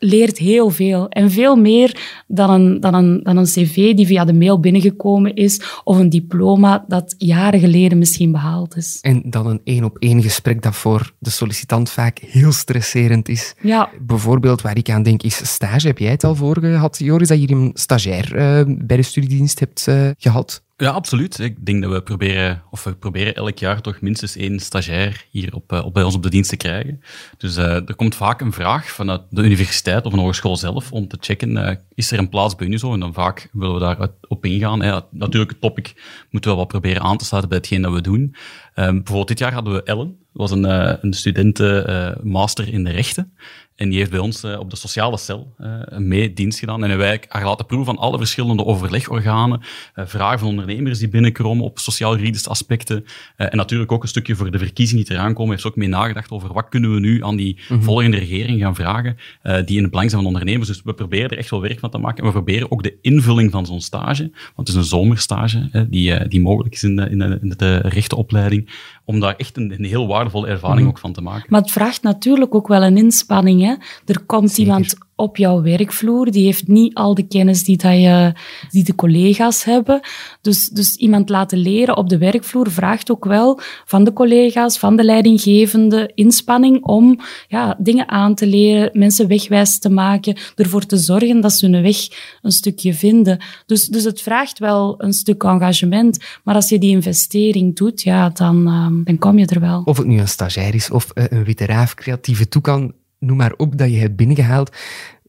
[0.00, 1.08] leert heel veel.
[1.08, 5.34] En veel meer dan een, dan, een, dan een cv die via de mail binnengekomen
[5.34, 8.98] is of een diploma dat jaren geleden misschien behaald is.
[9.00, 13.54] En dan een één-op-één gesprek dat voor de sollicitant vaak heel stresserend is.
[13.60, 13.90] Ja.
[14.00, 15.86] Bijvoorbeeld, waar ik aan denk, is stage.
[15.86, 19.02] Heb jij het al voor gehad, Joris, dat je hier een stagiair uh, bij de
[19.02, 20.62] studiedienst hebt uh, gehad?
[20.80, 21.38] Ja, absoluut.
[21.38, 25.54] Ik denk dat we proberen, of we proberen elk jaar toch minstens één stagiair hier
[25.54, 27.00] op, eh, op bij ons op de dienst te krijgen.
[27.36, 31.08] Dus uh, er komt vaak een vraag vanuit de universiteit of een hogeschool zelf om
[31.08, 32.92] te checken, uh, is er een plaats bij Unizo?
[32.92, 35.04] En dan vaak willen we daar op ingaan.
[35.10, 35.94] Natuurlijk, het topic
[36.30, 38.34] moeten we wat proberen aan te sluiten bij hetgeen dat we doen.
[38.74, 40.64] Um, bijvoorbeeld dit jaar hadden we Ellen, was een,
[41.04, 43.32] een studenten master in de rechten.
[43.80, 46.82] En die heeft bij ons uh, op de sociale cel uh, mee dienst gedaan.
[46.82, 49.60] En hebben wij haar laten proeven van alle verschillende overlegorganen,
[49.94, 53.04] vragen van ondernemers die binnenkomen op sociaal-juridische aspecten.
[53.36, 55.88] en natuurlijk ook een stukje voor de verkiezingen die eraan komen, heeft ze ook mee
[55.88, 57.82] nagedacht over wat kunnen we nu aan die mm -hmm.
[57.82, 60.68] volgende regering gaan vragen, die in het belang zijn van ondernemers.
[60.68, 62.18] Dus we proberen er echt wel werk van te maken.
[62.18, 66.28] En we proberen ook de invulling van zo'n stage, want het is een zomerstage die,
[66.28, 68.70] die mogelijk is in de, in de, in de rechtenopleiding,
[69.10, 70.94] om daar echt een, een heel waardevolle ervaring mm -hmm.
[70.94, 71.46] ook van te maken.
[71.48, 73.62] Maar het vraagt natuurlijk ook wel een inspanning.
[73.62, 73.74] Hè?
[74.04, 74.64] Er komt Zeker.
[74.64, 78.32] iemand op jouw werkvloer, die heeft niet al de kennis die, dat je,
[78.70, 80.00] die de collega's hebben.
[80.40, 84.96] Dus, dus iemand laten leren op de werkvloer vraagt ook wel van de collega's, van
[84.96, 87.18] de leidinggevende, inspanning om
[87.48, 91.82] ja, dingen aan te leren, mensen wegwijs te maken, ervoor te zorgen dat ze hun
[91.82, 91.96] weg
[92.42, 93.38] een stukje vinden.
[93.66, 98.28] Dus, dus het vraagt wel een stuk engagement, maar als je die investering doet, ja,
[98.28, 99.82] dan, um, dan kom je er wel.
[99.84, 103.78] Of het nu een stagiair is of een witte raaf, creatieve toekan, noem maar op,
[103.78, 104.76] dat je hebt binnengehaald.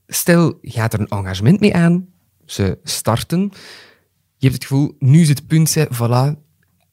[0.07, 2.07] Stel, je gaat er een engagement mee aan,
[2.45, 3.39] ze starten.
[4.37, 6.39] Je hebt het gevoel, nu is het punt, voilà,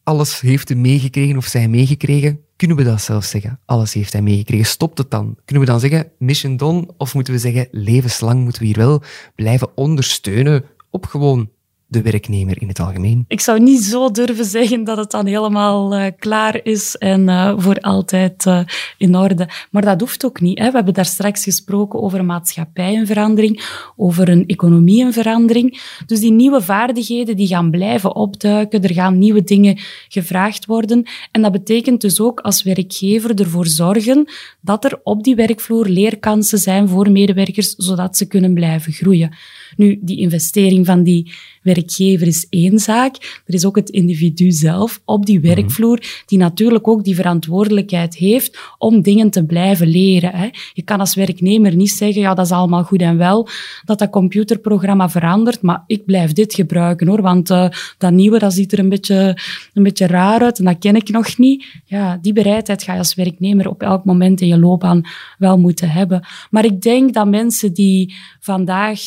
[0.03, 2.41] alles heeft hij meegekregen of zij meegekregen.
[2.57, 3.61] Kunnen we dat zelfs zeggen?
[3.65, 4.67] Alles heeft hij meegekregen.
[4.67, 5.37] Stopt het dan?
[5.45, 6.89] Kunnen we dan zeggen, mission done?
[6.97, 9.03] Of moeten we zeggen, levenslang moeten we hier wel
[9.35, 11.51] blijven ondersteunen op gewoon
[11.91, 13.25] de werknemer in het algemeen?
[13.29, 17.55] Ik zou niet zo durven zeggen dat het dan helemaal uh, klaar is en uh,
[17.57, 18.61] voor altijd uh,
[18.99, 19.49] in orde.
[19.71, 20.59] Maar dat hoeft ook niet.
[20.59, 20.71] Hè.
[20.71, 23.63] We hebben daar straks gesproken over maatschappij in verandering,
[23.97, 25.81] over een economie in verandering.
[26.07, 28.83] Dus die nieuwe vaardigheden die gaan blijven opduiken.
[28.83, 29.79] Er gaan nieuwe dingen
[30.09, 31.07] gevraagd worden.
[31.33, 34.29] En dat betekent dus ook als werkgever ervoor zorgen
[34.61, 39.37] dat er op die werkvloer leerkansen zijn voor medewerkers, zodat ze kunnen blijven groeien.
[39.79, 43.43] Nu, die investering van die werkgever is één zaak.
[43.47, 48.59] Er is ook het individu zelf op die werkvloer, die natuurlijk ook die verantwoordelijkheid heeft
[48.79, 50.31] om dingen te blijven leren.
[50.33, 50.49] Hè.
[50.73, 53.49] Je kan als werknemer niet zeggen, ja, dat is allemaal goed en wel,
[53.85, 57.69] dat dat computerprogramma verandert, maar ik blijf dit gebruiken, hoor, want uh,
[57.99, 59.39] dat nieuwe, dat ziet er een beetje,
[59.75, 61.65] een beetje raar uit en dat ken ik nog niet.
[61.85, 65.03] Ja, die bereidheid ga je als werknemer op elk moment in je loopbaan
[65.39, 66.27] wel moeten hebben.
[66.51, 69.01] Maar ik denk dat mensen die vandaag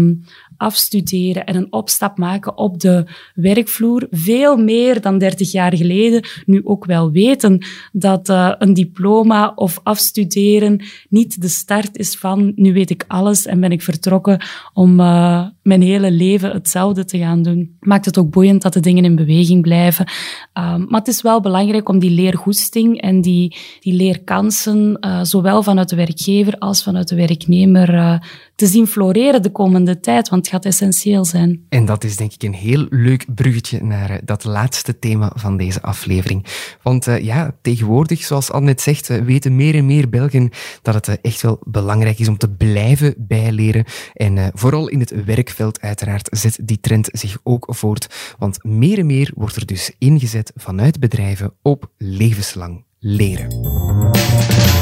[0.00, 0.24] um,
[0.60, 3.04] afstuderen en een opstap maken op de
[3.34, 9.52] werkvloer, veel meer dan 30 jaar geleden, nu ook wel weten dat uh, een diploma
[9.54, 14.44] of afstuderen niet de start is van nu weet ik alles en ben ik vertrokken
[14.72, 17.76] om uh, mijn hele leven hetzelfde te gaan doen.
[17.80, 20.06] Maakt het ook boeiend dat de dingen in beweging blijven.
[20.54, 25.62] Um, maar het is wel belangrijk om die leergoesting en die, die leerkansen, uh, zowel
[25.62, 28.18] vanuit de werkgever als vanuit de werknemer,
[28.60, 31.66] te zien floreren de komende tijd, want gaat essentieel zijn.
[31.68, 35.56] En dat is denk ik een heel leuk bruggetje naar uh, dat laatste thema van
[35.56, 36.46] deze aflevering.
[36.82, 40.50] Want uh, ja, tegenwoordig, zoals Anne net zegt, uh, weten meer en meer Belgen
[40.82, 43.84] dat het echt wel belangrijk is om te blijven bijleren.
[44.14, 48.34] En vooral in het werkveld uiteraard zet die trend zich ook voort.
[48.38, 54.79] Want meer en meer wordt er dus ingezet vanuit bedrijven op levenslang leren.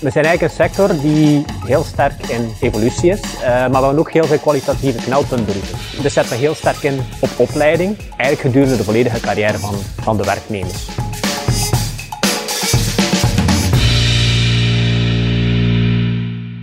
[0.00, 3.98] We zijn eigenlijk een sector die heel sterk in evolutie is, uh, maar we hebben
[3.98, 5.60] ook heel veel kwalitatieve knelpunten.
[6.02, 10.16] Dus zetten we heel sterk in op opleiding, eigenlijk gedurende de volledige carrière van, van
[10.16, 10.88] de werknemers.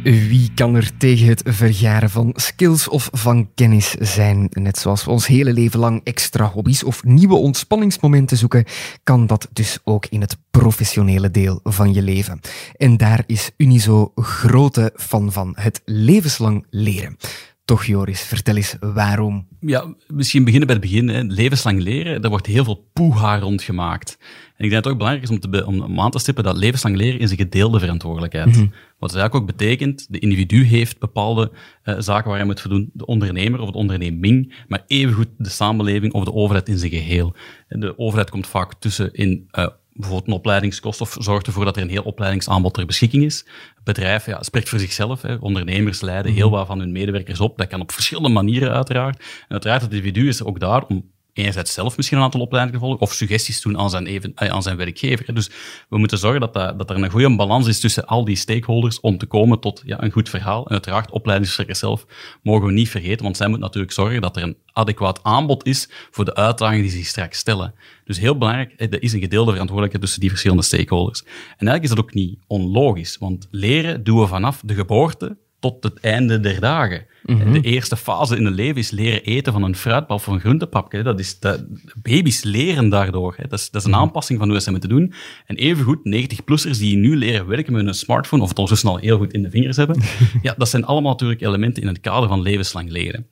[0.08, 4.47] Wie kan er tegen het vergaren van skills of van kennis zijn?
[4.51, 8.66] Net zoals we ons hele leven lang extra hobby's of nieuwe ontspanningsmomenten zoeken,
[9.03, 12.39] kan dat dus ook in het professionele deel van je leven.
[12.76, 17.18] En daar is Unizo grote fan van, het levenslang leren.
[17.66, 19.47] Toch, Joris, vertel eens waarom.
[19.60, 21.08] Ja, misschien beginnen bij het begin.
[21.08, 21.22] Hè.
[21.22, 24.18] Levenslang leren, daar wordt heel veel poeha rondgemaakt.
[24.58, 26.58] En ik denk dat het ook belangrijk is om, te om aan te stippen dat
[26.58, 28.47] levenslang leren is een gedeelde verantwoordelijkheid.
[28.47, 28.74] Mm -hmm.
[28.99, 31.51] Wat eigenlijk ook betekent, de individu heeft bepaalde
[31.84, 36.14] uh, zaken waar hij moet voldoen, de ondernemer of de onderneming, maar evengoed de samenleving
[36.14, 37.36] of de overheid in zijn geheel.
[37.68, 41.82] De overheid komt vaak tussen in uh, bijvoorbeeld een opleidingskost of zorgt ervoor dat er
[41.82, 43.45] een heel opleidingsaanbod ter beschikking is.
[43.76, 45.22] Het bedrijf ja, spreekt voor zichzelf.
[45.22, 45.36] Hè.
[45.36, 47.58] Ondernemers leiden heel wat van hun medewerkers op.
[47.58, 49.20] Dat kan op verschillende manieren uiteraard.
[49.20, 52.99] En uiteraard, het individu is ook daar om enerzijds zelf misschien een aantal opleidingen volgen,
[52.99, 55.33] of suggesties doen aan zijn, even, aan zijn werkgever.
[55.33, 55.49] Dus
[55.89, 58.99] we moeten zorgen dat, dat, dat er een goede balans is tussen al die stakeholders
[58.99, 60.65] om te komen tot ja, een goed verhaal.
[60.65, 62.05] En uiteraard, opleidingsverstrekkers zelf
[62.41, 65.89] mogen we niet vergeten, want zij moeten natuurlijk zorgen dat er een adequaat aanbod is
[66.11, 67.73] voor de uitdagingen die zich straks stellen.
[68.05, 71.21] Dus heel belangrijk, er is een gedeelde verantwoordelijkheid tussen die verschillende stakeholders.
[71.21, 75.84] En eigenlijk is dat ook niet onlogisch, want leren doen we vanaf de geboorte tot
[75.84, 77.05] het einde der dagen.
[77.26, 77.51] Mhm.
[77.53, 81.03] De eerste fase in het leven is leren eten van een fruitpap of een groentepapje.
[81.03, 81.66] Dat is, dat,
[82.01, 83.34] baby's leren daardoor.
[83.38, 83.47] Hè.
[83.47, 83.99] Dat, is, dat is een Mhm.
[84.01, 85.14] aanpassing van hoe ze moeten doen.
[85.45, 89.18] En evengoed, 90-plussers die nu leren werken met een smartphone, of het ondertussen al heel
[89.18, 90.01] goed in de vingers hebben,
[90.41, 93.28] ja, dat zijn allemaal natuurlijk elementen in het kader van levenslang leren.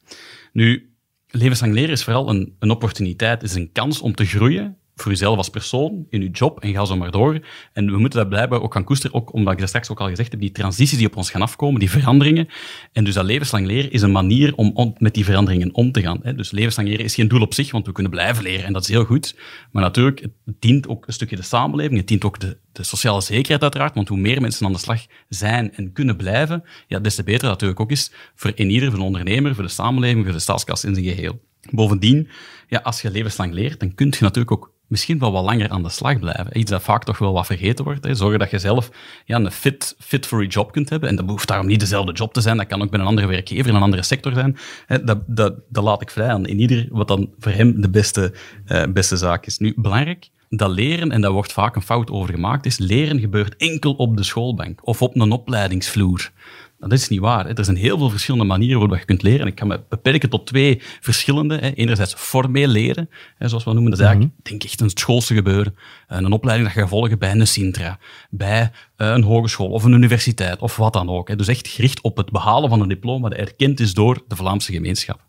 [0.54, 0.96] Nu,
[1.28, 5.38] levenslang leren is vooral een, een opportuniteit, is een kans om te groeien voor jezelf
[5.38, 7.39] als persoon, in je job, en ga zo maar door.
[7.74, 10.08] En we moeten dat blijkbaar ook gaan koesteren, ook omdat ik dat straks ook al
[10.08, 12.48] gezegd heb, die transities die op ons gaan afkomen, die veranderingen.
[12.91, 16.20] En dus dat levenslang leren is een manier om met die veranderingen om te gaan.
[16.22, 16.36] Hè.
[16.36, 18.82] Dus levenslang leren is geen doel op zich, want we kunnen blijven leren en dat
[18.82, 19.36] is heel goed.
[19.72, 23.22] Maar natuurlijk, het dient ook een stukje de samenleving, het dient ook de, de sociale
[23.22, 27.16] zekerheid uiteraard, want hoe meer mensen aan de slag zijn en kunnen blijven, ja, des
[27.16, 30.24] te beter dat natuurlijk ook is voor in ieder, voor de ondernemer, voor de samenleving,
[30.24, 31.39] voor de staatskas in zijn geheel.
[31.72, 32.28] Bovendien,
[32.68, 35.84] ja, als je levenslang leert, dan kun je natuurlijk ook misschien wel wat langer aan
[35.84, 36.60] de slag blijven.
[36.60, 38.06] Iets dat vaak toch wel wat vergeten wordt.
[38.06, 38.16] Hè.
[38.16, 38.90] Zorgen dat je zelf
[39.26, 41.10] ja, een fit, fit for a job kunt hebben.
[41.10, 42.58] En dat hoeft daarom niet dezelfde job te zijn.
[42.58, 44.58] Dat kan ook bij een andere werkgever in een andere sector zijn.
[44.86, 45.04] Hè.
[45.04, 48.34] Dat, dat, dat laat ik vrij aan in ieder wat dan voor hem de beste,
[48.66, 49.58] eh, beste zaak is.
[49.58, 53.56] Nu, belangrijk, dat leren, en daar wordt vaak een fout over gemaakt, is leren gebeurt
[53.56, 56.32] enkel op de schoolbank of op een opleidingsvloer.
[56.80, 57.46] Dat is niet waar.
[57.48, 57.54] Hè.
[57.54, 59.40] Er zijn heel veel verschillende manieren waarop je kunt leren.
[59.40, 61.58] En ik kan me beperken tot twee verschillende.
[61.58, 61.74] Hè.
[61.74, 63.92] Enerzijds formeel leren, hè, zoals we dat noemen.
[63.92, 65.76] Dat is eigenlijk, denk ik, echt een schoolse gebeuren.
[66.08, 68.00] Eh, Een opleiding dat je gaat volgen bij een Sintra,
[68.30, 71.28] bij eh, een hogeschool of een universiteit of wat dan ook.
[71.28, 71.36] Hè.
[71.36, 74.72] Dus echt gericht op het behalen van een diploma dat erkend is door de Vlaamse
[74.72, 75.20] gemeenschap.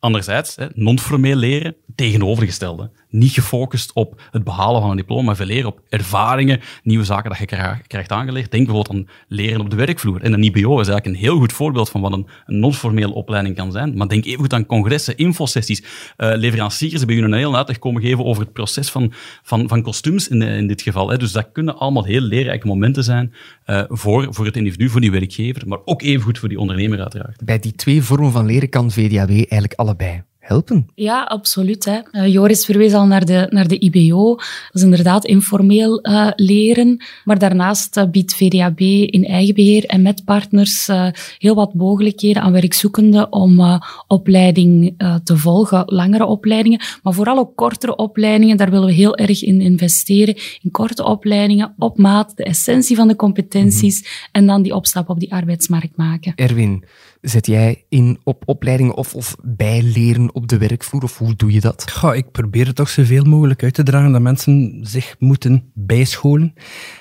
[0.00, 2.90] Anderzijds, hè, non-formeel leren, tegenovergestelde.
[3.10, 7.30] Niet gefocust op het behalen van een diploma, maar veel leren op ervaringen, nieuwe zaken
[7.30, 8.50] dat je krijgt aangeleerd.
[8.50, 10.22] Denk bijvoorbeeld aan leren op de werkvloer.
[10.22, 13.72] En een IBO is eigenlijk een heel goed voorbeeld van wat een, non-formele opleiding kan
[13.72, 13.96] zijn.
[13.96, 15.82] Maar denk even goed aan congressen, infosessies,
[16.16, 19.82] eh, leveranciers bij jullie een heel uitleg komen geven over het proces van, van, van
[19.82, 21.08] kostuums in, in dit geval.
[21.08, 21.16] Hè.
[21.16, 23.34] Dus dat kunnen allemaal heel leerrijke momenten zijn
[23.64, 27.00] eh, voor, voor het individu, voor die werkgever, maar ook even goed voor die ondernemer
[27.00, 27.44] uiteraard.
[27.44, 30.86] Bij die twee vormen van leren kan VDAW eigenlijk allebei helpen.
[30.94, 31.84] Ja, absoluut.
[31.84, 31.98] Hè.
[32.10, 34.34] Eh, Joris verwees al naar de, naar de IBO.
[34.36, 37.04] Dat is inderdaad informeel eh, leren.
[37.24, 40.90] Maar daarnaast eh, biedt VDAB in eigen beheer en met partners
[41.38, 44.94] heel wat mogelijkheden aan werkzoekenden om opleiding
[45.24, 45.82] te volgen.
[45.86, 48.56] Langere opleidingen, maar vooral ook kortere opleidingen.
[48.56, 50.36] Daar willen we heel erg in investeren.
[50.62, 55.20] In korte opleidingen, op maat, de essentie van de competenties en dan die opstap op
[55.20, 56.32] die arbeidsmarkt maken.
[56.34, 56.84] Erwin,
[57.20, 61.60] zet jij in op opleidingen of, of bijleren op de werkvloer, of hoe doe je
[61.60, 61.90] dat?
[61.90, 66.54] Goh, ik probeer het toch zoveel mogelijk uit te dragen dat mensen zich moeten bijscholen.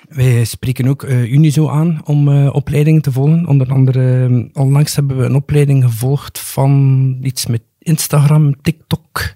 [0.09, 3.47] Wij spreken ook eh, Unizo aan om eh, opleidingen te volgen.
[3.47, 9.33] Onder andere, eh, onlangs hebben we een opleiding gevolgd van iets met Instagram, TikTok.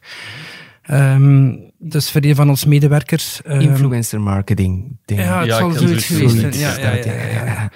[0.82, 3.42] Ehm, dus voor een van onze medewerkers.
[3.42, 4.98] ehm, Influencer marketing.
[5.06, 5.20] Denk.
[5.20, 6.34] ja, het Ja, zal zoiets zoiets.
[6.34, 6.80] geweest zijn.
[6.82, 7.72] Ja, ja, ja, ja, ja.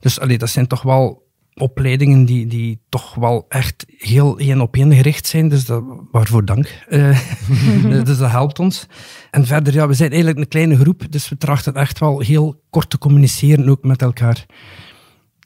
[0.00, 1.26] Dus allee, dat zijn toch wel
[1.60, 5.48] opleidingen die, die toch wel echt heel één op één gericht zijn.
[5.48, 6.66] Dus dat, waarvoor dank.
[6.88, 8.86] Eh, dus dat helpt ons.
[9.30, 12.62] En verder, ja, we zijn eigenlijk een kleine groep, dus we trachten echt wel heel
[12.70, 14.46] kort te communiceren ook met elkaar.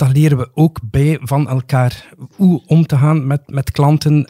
[0.02, 4.28] Daar leren we ook bij van elkaar hoe om te gaan met, met klanten.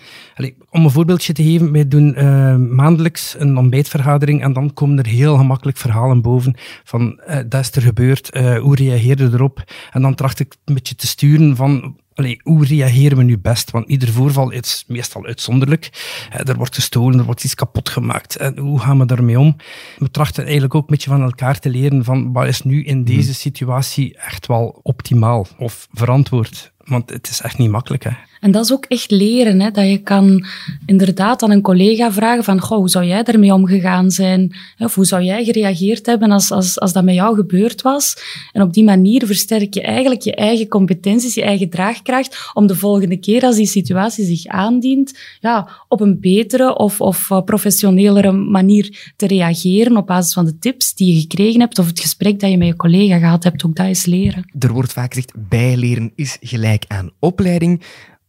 [0.70, 5.07] Om een voorbeeldje te geven, wij doen eh, maandelijks een ontbijtvergadering en dan komen er
[5.07, 6.55] heel gemakkelijk verhalen boven
[6.85, 9.73] van eh, dat is er gebeurd, eh, hoe reageer je erop?
[9.91, 13.71] En dan tracht ik een beetje te sturen van allee, hoe reageren we nu best?
[13.71, 15.91] Want ieder voorval is meestal uitzonderlijk.
[16.31, 18.37] Er wordt gestolen, er wordt iets kapot gemaakt.
[18.37, 19.57] En hoe gaan we daarmee om?
[19.99, 23.05] We trachten eigenlijk ook een beetje van elkaar te leren van wat is nu in
[23.05, 26.73] deze situatie echt wel optimaal of verantwoord.
[26.93, 28.05] Want het is echt niet makkelijk.
[28.05, 28.11] Hè?
[28.43, 29.70] En dat is ook echt leren, hè?
[29.70, 30.45] dat je kan
[30.86, 34.57] inderdaad aan een collega vragen van, goh, hoe zou jij ermee omgegaan zijn?
[34.78, 38.16] Of hoe zou jij gereageerd hebben als, als, als dat met jou gebeurd was?
[38.53, 42.76] En op die manier versterk je eigenlijk je eigen competenties, je eigen draagkracht, om de
[42.76, 48.32] volgende keer als die situatie zich aandient, ja, op een betere of, of eh, professionelere
[48.32, 52.40] manier te reageren op basis van de tips die je gekregen hebt of het gesprek
[52.40, 53.64] dat je met je collega gehad hebt.
[53.64, 54.51] Ook dat is leren.
[54.59, 57.83] Er wordt vaak gezegd, bijleren is gelijk aan opleiding,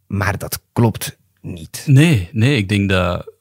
[0.08, 1.84] maar dat klopt niet.
[1.86, 3.33] Nee, nee, ik denk dat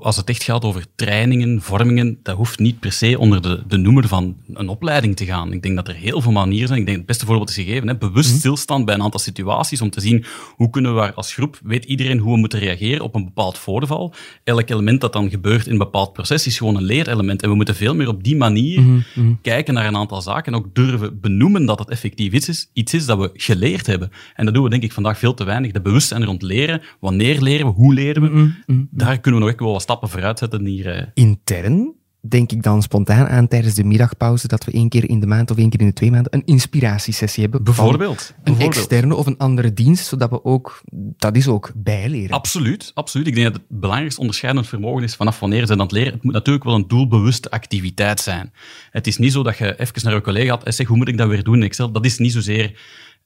[0.00, 3.76] als het echt gaat over trainingen, vormingen, dat hoeft niet per se onder de, de
[3.76, 5.52] noemer van een opleiding te gaan.
[5.52, 6.80] Ik denk dat er heel veel manieren zijn.
[6.80, 7.88] Ik denk het beste voorbeeld is gegeven.
[7.88, 7.96] Hè?
[7.96, 10.24] Bewust stilstaan bij een aantal situaties om te zien
[10.56, 14.14] hoe kunnen we als groep, weet iedereen hoe we moeten reageren op een bepaald voorval.
[14.44, 17.42] Elk element dat dan gebeurt in een bepaald proces is gewoon een leerelement.
[17.42, 19.04] En we moeten veel meer op die manier
[19.42, 22.94] kijken naar een aantal zaken en ook durven benoemen dat het effectief iets is, iets
[22.94, 24.10] is dat we geleerd hebben.
[24.34, 25.72] En dat doen we denk ik vandaag veel te weinig.
[25.72, 28.52] De bewustzijn rond leren, wanneer leren we, hoe leren we,
[28.90, 31.10] daar kunnen we nog echt wel wat stappen vooruit zetten hier.
[31.14, 35.26] Intern denk ik dan spontaan aan tijdens de middagpauze dat we één keer in de
[35.26, 37.64] maand of één keer in de twee maanden een inspiratiesessie hebben.
[37.64, 38.34] Bijvoorbeeld.
[38.36, 38.76] Een Bijvoorbeeld.
[38.76, 42.36] externe of een andere dienst, zodat we ook, dat is ook bijleren.
[42.36, 43.26] Absoluut, absoluut.
[43.26, 46.12] Ik denk dat het belangrijkste onderscheidend vermogen is vanaf wanneer ze aan het leren.
[46.12, 48.52] Het moet natuurlijk wel een doelbewuste activiteit zijn.
[48.90, 51.08] Het is niet zo dat je even naar je collega gaat en zegt, hoe moet
[51.08, 51.92] ik dat weer doen in Excel?
[51.92, 52.80] Dat is niet zozeer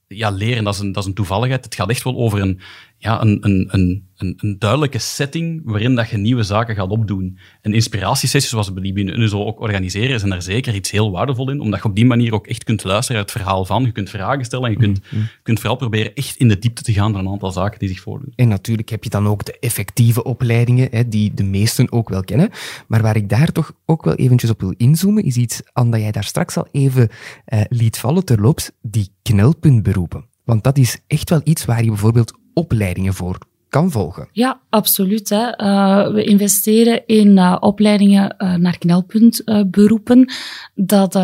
[0.09, 1.65] ja, leren, dat is, een, dat is een toevalligheid.
[1.65, 2.61] Het gaat echt wel over een,
[3.03, 7.39] ja, een, een, een, een, een duidelijke setting waarin dat je nieuwe zaken gaat opdoen.
[7.61, 11.61] En inspiratiesessies, zoals we die binnen ook organiseren, zijn daar zeker iets heel waardevol in,
[11.61, 13.85] omdat je op die manier ook echt kunt luisteren naar het verhaal van.
[13.85, 15.01] Je kunt vragen stellen en je kunt,
[15.43, 18.01] kunt vooral proberen echt in de diepte te gaan van een aantal zaken die zich
[18.01, 18.33] voordoen.
[18.37, 22.25] En natuurlijk heb je dan ook de effectieve opleidingen, hè, die de meesten ook wel
[22.25, 22.51] kennen.
[22.87, 26.01] Maar waar ik daar toch ook wel eventjes op wil inzoomen, is iets aan dat
[26.01, 27.09] jij daar straks al even
[27.45, 30.31] eh, liet vallen terloops, die knelpuntberoepen.
[30.45, 33.39] Want dat is echt wel iets waar je bijvoorbeeld opleidingen voor
[33.69, 34.29] kan volgen.
[34.33, 35.29] Ja, absoluut.
[35.29, 35.61] Hè.
[35.61, 40.33] Uh, we investeren in uh, opleidingen uh, naar knelpuntberoepen.
[40.75, 41.19] dat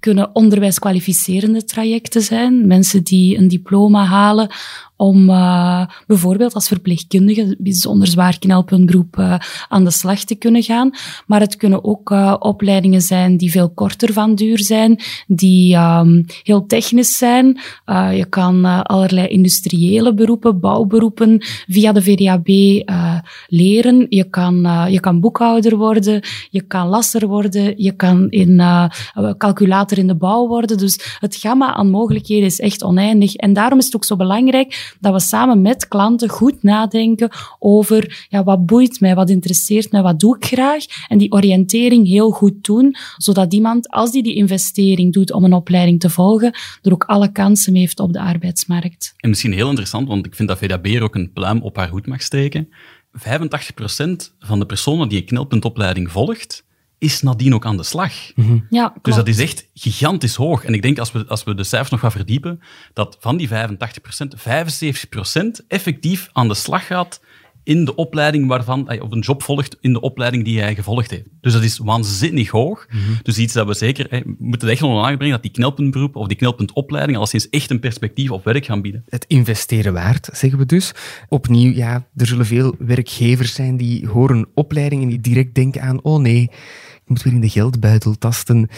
[0.00, 2.66] kunnen onderwijskwalificerende trajecten zijn.
[2.66, 4.48] Mensen die een diploma halen
[4.96, 9.34] om uh, bijvoorbeeld als verpleegkundige, bijzonder zwaar knelpuntberoep, uh,
[9.68, 10.90] aan de slag te kunnen gaan.
[11.26, 16.24] Maar het kunnen ook uh, opleidingen zijn die veel korter van duur zijn, die um,
[16.42, 17.60] heel technisch zijn.
[18.14, 22.48] je kan allerlei industriële beroepen, bouwberoepen via de VDAB
[23.46, 24.06] leren.
[24.08, 28.62] Je kan, je kan boekhouder worden, je kan lasser worden, je kan in,
[29.38, 30.78] calculator in de bouw worden.
[30.78, 33.34] Dus het gamma aan mogelijkheden is echt oneindig.
[33.34, 38.26] En daarom is het ook zo belangrijk dat we samen met klanten goed nadenken over
[38.28, 40.84] ja, wat boeit mij, wat interesseert mij, wat doe ik graag.
[41.08, 45.52] En die oriëntering heel goed doen, zodat iemand, als die die investering doet om een
[45.52, 49.14] opleiding te volgen, er ook alle kansen mee heeft op de arbeidsmarkt.
[49.16, 51.88] En misschien heel interessant, want ik vind dat VDAB er ook een pluim op haar
[51.88, 52.68] hoed mag steken.
[53.18, 53.22] 85%
[54.38, 56.65] van de personen die een knelpuntopleiding volgt,
[56.98, 58.12] is nadien ook aan de slag.
[58.34, 58.66] Mm-hmm.
[58.70, 60.64] Ja, dus dat is echt gigantisch hoog.
[60.64, 62.60] En ik denk, als we, als we de cijfers nog gaan verdiepen,
[62.92, 63.54] dat van die 85%, 75%
[65.68, 67.20] effectief aan de slag gaat
[67.66, 71.24] in de opleiding waarvan, of een job volgt in de opleiding die hij gevolgd heeft.
[71.40, 72.86] Dus dat is waanzinnig hoog.
[72.90, 73.18] Mm-hmm.
[73.22, 76.26] Dus iets dat we zeker, hey, we moeten echt nog aanbrengen dat die knelpuntberoep of
[76.26, 79.04] die knelpuntopleiding al sinds echt een perspectief op werk gaan bieden.
[79.08, 80.94] Het investeren waard, zeggen we dus.
[81.28, 86.20] Opnieuw, ja, er zullen veel werkgevers zijn die horen opleidingen die direct denken aan, oh
[86.20, 86.50] nee,
[87.06, 88.68] moet weer in de geldbuidel tasten.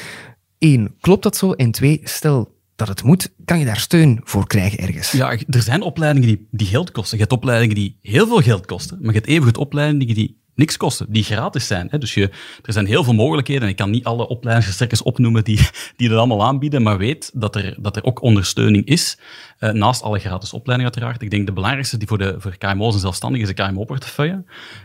[0.58, 1.52] Eén, klopt dat zo?
[1.52, 5.10] En twee, stel dat het moet, kan je daar steun voor krijgen ergens?
[5.10, 7.16] Ja, er zijn opleidingen die, die geld kosten.
[7.16, 10.76] Je hebt opleidingen die heel veel geld kosten, maar je hebt evengoed opleidingen die niks
[10.76, 11.88] kosten, die gratis zijn.
[11.98, 12.30] Dus je,
[12.62, 13.68] er zijn heel veel mogelijkheden.
[13.68, 15.60] Ik kan niet alle opleidingsverstrekkers opnoemen die,
[15.96, 19.18] die dat allemaal aanbieden, maar weet dat er, dat er ook ondersteuning is.
[19.60, 21.22] Uh, naast alle gratis opleidingen uiteraard.
[21.22, 24.44] Ik denk de belangrijkste die voor, de, voor KMO's en zelfstandigen is de KMO-portefeuille.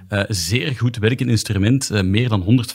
[0.09, 1.91] Uh, zeer goed werkend instrument.
[1.91, 2.65] Uh, meer dan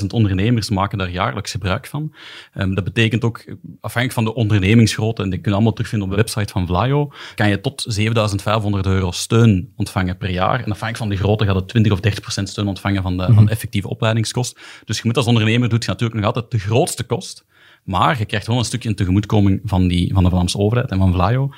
[0.00, 2.14] 150.000 ondernemers maken daar jaarlijks gebruik van.
[2.54, 3.44] Um, dat betekent ook,
[3.80, 7.12] afhankelijk van de ondernemingsgrootte, en dat kun je allemaal terugvinden op de website van Vlaio,
[7.34, 10.54] kan je tot 7500 euro steun ontvangen per jaar.
[10.54, 13.32] En afhankelijk van de grootte gaat het 20 of 30 procent steun ontvangen van de,
[13.34, 14.58] van de effectieve opleidingskost.
[14.84, 17.44] Dus je moet als ondernemer, doet je natuurlijk nog altijd de grootste kost.
[17.82, 20.98] Maar je krijgt wel een stukje een tegemoetkoming van, die, van de Vlaamse overheid en
[20.98, 21.50] van Vlaio.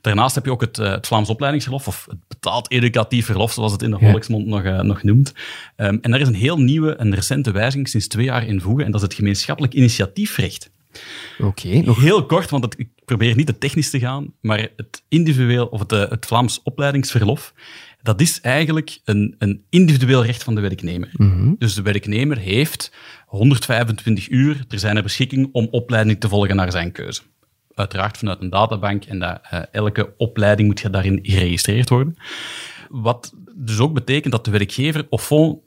[0.00, 3.72] Daarnaast heb je ook het, uh, het Vlaams opleidingsverlof, of het betaald educatief verlof, zoals
[3.72, 5.32] het in de volksmond nog, uh, nog noemt.
[5.76, 8.84] Um, en daar is een heel nieuwe en recente wijziging sinds twee jaar in voegen,
[8.84, 10.70] en dat is het gemeenschappelijk initiatiefrecht.
[11.38, 11.46] Oké.
[11.46, 12.00] Okay, nog...
[12.00, 15.80] Heel kort, want het, ik probeer niet te technisch te gaan, maar het individueel, of
[15.80, 17.54] het, uh, het Vlaams opleidingsverlof,
[18.02, 21.10] dat is eigenlijk een, een individueel recht van de werknemer.
[21.12, 21.56] Mm-hmm.
[21.58, 22.92] Dus de werknemer heeft
[23.26, 27.22] 125 uur ter zijn beschikking om opleiding te volgen naar zijn keuze.
[27.74, 32.16] Uiteraard vanuit een databank en dat, uh, elke opleiding moet daarin geregistreerd worden.
[32.88, 35.58] Wat dus ook betekent dat de werkgever of fond,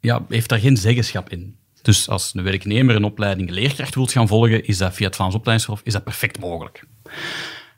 [0.00, 1.56] ja, heeft daar geen zeggenschap in.
[1.82, 5.34] Dus als een werknemer een opleiding leerkracht wilt gaan volgen, is dat via het Vlaams
[5.34, 6.84] opleidingsverlof is dat perfect mogelijk.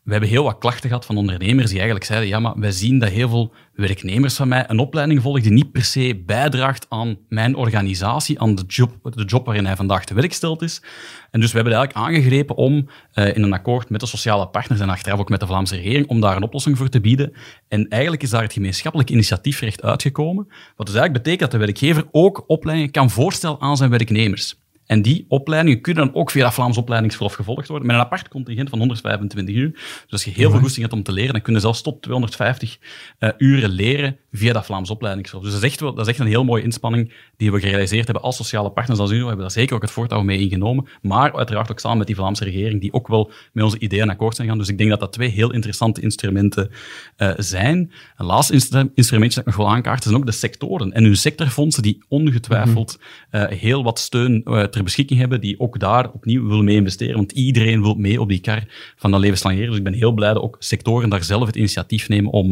[0.06, 2.98] We hebben heel wat klachten gehad van ondernemers die eigenlijk zeiden, ja, maar wij zien
[2.98, 7.18] dat heel veel werknemers van mij een opleiding volgen die niet per se bijdraagt aan
[7.28, 10.82] mijn organisatie, aan de job, de job waarin hij vandaag te werk gesteld is.
[11.30, 14.80] En dus we hebben eigenlijk aangegrepen om uh, in een akkoord met de sociale partners
[14.80, 17.32] en achteraf ook met de Vlaamse regering, om daar een oplossing voor te bieden.
[17.68, 20.46] En eigenlijk is daar het gemeenschappelijk initiatiefrecht uitgekomen,
[20.76, 24.65] wat dus eigenlijk betekent dat de werkgever ook opleidingen kan voorstellen aan zijn werknemers.
[24.86, 28.28] En die opleidingen kunnen dan ook via dat Vlaams opleidingsverlof gevolgd worden, met een apart
[28.28, 29.70] contingent van 125 uur.
[29.70, 32.02] Dus als je heel veel goesting hebt om te leren, dan kun je zelfs tot
[32.02, 32.78] 250
[33.18, 35.44] uh, uren leren via dat Vlaams opleidingsfonds.
[35.46, 38.04] Dus dat is, echt wel, dat is echt een heel mooie inspanning die we gerealiseerd
[38.04, 39.20] hebben als sociale partners als UNO.
[39.20, 42.16] We hebben daar zeker ook het voortouw mee ingenomen, maar uiteraard ook samen met die
[42.16, 44.58] Vlaamse regering, die ook wel met onze ideeën akkoord zijn gaan.
[44.58, 46.70] Dus ik denk dat dat twee heel interessante instrumenten
[47.18, 47.92] uh, zijn.
[48.16, 51.82] Een laatste instrumentje dat ik nog wil aankaarten zijn ook de sectoren en hun sectorfondsen
[51.82, 52.98] die ongetwijfeld
[53.30, 57.16] uh, heel wat steun uh, ter beschikking hebben, die ook daar opnieuw willen mee investeren,
[57.16, 58.64] want iedereen wil mee op die kar
[58.96, 59.70] van dat levenslang leren.
[59.70, 62.48] Dus ik ben heel blij dat ook sectoren daar zelf het initiatief nemen om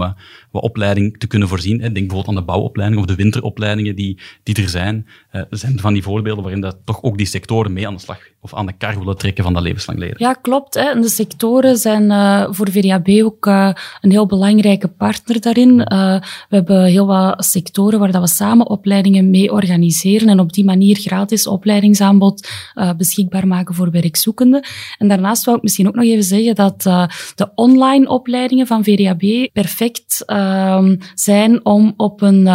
[0.50, 1.73] wat opleiding te kunnen voorzien.
[1.78, 5.06] Denk bijvoorbeeld aan de bouwopleiding of de winteropleidingen die, die er zijn.
[5.32, 8.00] Uh, er zijn van die voorbeelden waarin dat toch ook die sectoren mee aan de
[8.00, 10.16] slag of aan de kar willen trekken van dat levenslang leren.
[10.18, 10.74] Ja, klopt.
[10.74, 11.00] Hè.
[11.00, 15.76] De sectoren zijn uh, voor VDAB ook uh, een heel belangrijke partner daarin.
[15.76, 20.64] we hebben heel wat sectoren waar dat we samen opleidingen mee organiseren en op die
[20.64, 22.48] manier gratis opleidingsaanbod
[22.96, 24.64] beschikbaar maken voor werkzoekenden.
[24.98, 26.82] En daarnaast wil ik misschien ook nog even zeggen dat
[27.34, 32.48] de online opleidingen van VDAB perfect ehm, zijn om op een,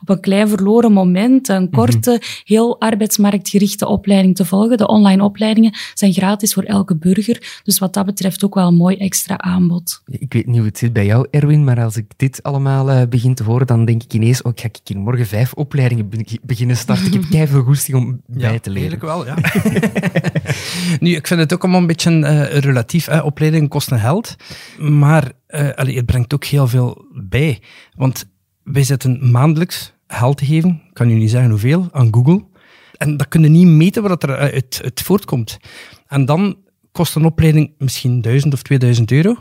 [0.00, 1.74] op een klein verloren moment, een mhm.
[1.74, 4.76] korte, heel arbeidsmarktgerichte opleiding te volgen.
[4.76, 7.60] De online opleidingen zijn gratis voor elke burger.
[7.62, 10.02] Dus wat dat betreft ook wel een mooi extra aanbod.
[10.06, 13.02] Ik weet niet hoe het zit bij jou, Erwin, maar als ik dit allemaal uh,
[13.08, 16.10] begin te horen, dan denk ik ineens, oh, ga ik hier morgen vijf opleidingen
[16.42, 17.06] beginnen starten.
[17.06, 19.00] Ik heb keihard goesting om bij te leren.
[19.00, 19.34] wel, ja.
[21.00, 23.06] nu, ik vind het ook allemaal een beetje uh, relatief.
[23.06, 23.20] Hè.
[23.20, 24.36] Opleidingen kosten geld,
[24.78, 27.60] maar uh, allee, het brengt ook heel veel bij.
[27.96, 28.30] Want
[28.64, 32.44] wij zitten maandelijks geld te geven, kan u niet zeggen hoeveel, aan Google.
[32.96, 35.58] En dat kun je niet meten wat er uit, uit voortkomt.
[36.06, 36.56] En dan
[36.92, 39.32] kost een opleiding misschien 1000 of 2000 euro,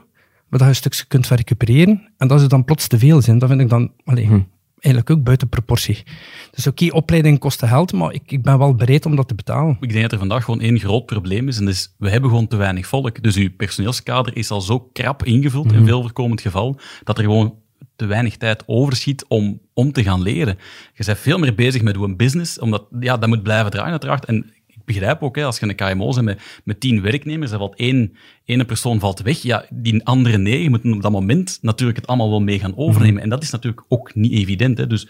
[0.48, 2.12] maar dat je een stukje kunt recupereren.
[2.18, 3.40] En dat is dan plots te veel zijn.
[3.40, 4.40] Dat vind ik dan allee, hm.
[4.80, 6.04] eigenlijk ook buiten proportie.
[6.52, 9.36] Dus oké, okay, opleiding kost geld, maar ik, ik ben wel bereid om dat te
[9.36, 9.78] betalen.
[9.80, 12.30] Ik denk dat er vandaag gewoon één groot probleem is, en dat is, we hebben
[12.30, 13.24] gewoon te weinig volk.
[13.24, 15.86] Dus uw personeelskader is al zo krap ingevuld, in hm.
[15.86, 17.61] veel voorkomend geval, dat er gewoon
[18.02, 20.58] te weinig tijd overschiet om, om te gaan leren.
[20.94, 24.26] Je bent veel meer bezig met een business, omdat ja, dat moet blijven draaien uiteraard.
[24.26, 27.58] En ik begrijp ook, hè, als je een KMO bent met, met tien werknemers, er
[27.58, 31.98] valt één ene persoon valt weg, ja, die andere negen moeten op dat moment natuurlijk
[31.98, 33.14] het allemaal wel mee gaan overnemen.
[33.14, 33.24] Mhm.
[33.24, 34.78] En dat is natuurlijk ook niet evident.
[34.78, 34.88] Hè.
[34.88, 35.08] Dus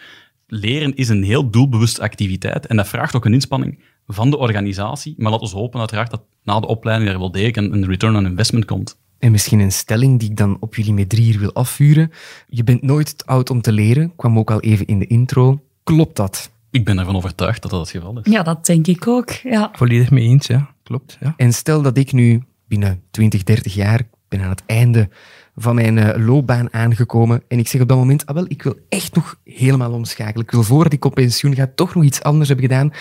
[0.47, 5.13] leren is een heel doelbewuste activiteit en dat vraagt ook een inspanning van de organisatie.
[5.17, 8.15] Maar laten we hopen uiteraard dat na de opleiding er wel degelijk een, een return
[8.15, 9.00] on investment komt.
[9.21, 12.11] En misschien een stelling die ik dan op jullie met drie hier wil afvuren.
[12.47, 15.61] Je bent nooit te oud om te leren, kwam ook al even in de intro.
[15.83, 16.51] Klopt dat?
[16.71, 18.31] Ik ben ervan overtuigd dat dat het geval is.
[18.31, 19.29] Ja, dat denk ik ook.
[19.29, 19.69] Ja.
[19.73, 20.69] Volledig mee eens, ja.
[20.83, 21.17] Klopt.
[21.19, 21.33] Ja.
[21.37, 25.09] En stel dat ik nu binnen 20, 30 jaar ben aan het einde
[25.55, 28.75] van mijn uh, loopbaan aangekomen en ik zeg op dat moment, ah wel, ik wil
[28.89, 30.45] echt nog helemaal omschakelen.
[30.45, 32.91] Ik wil voordat ik op pensioen ga toch nog iets anders hebben gedaan.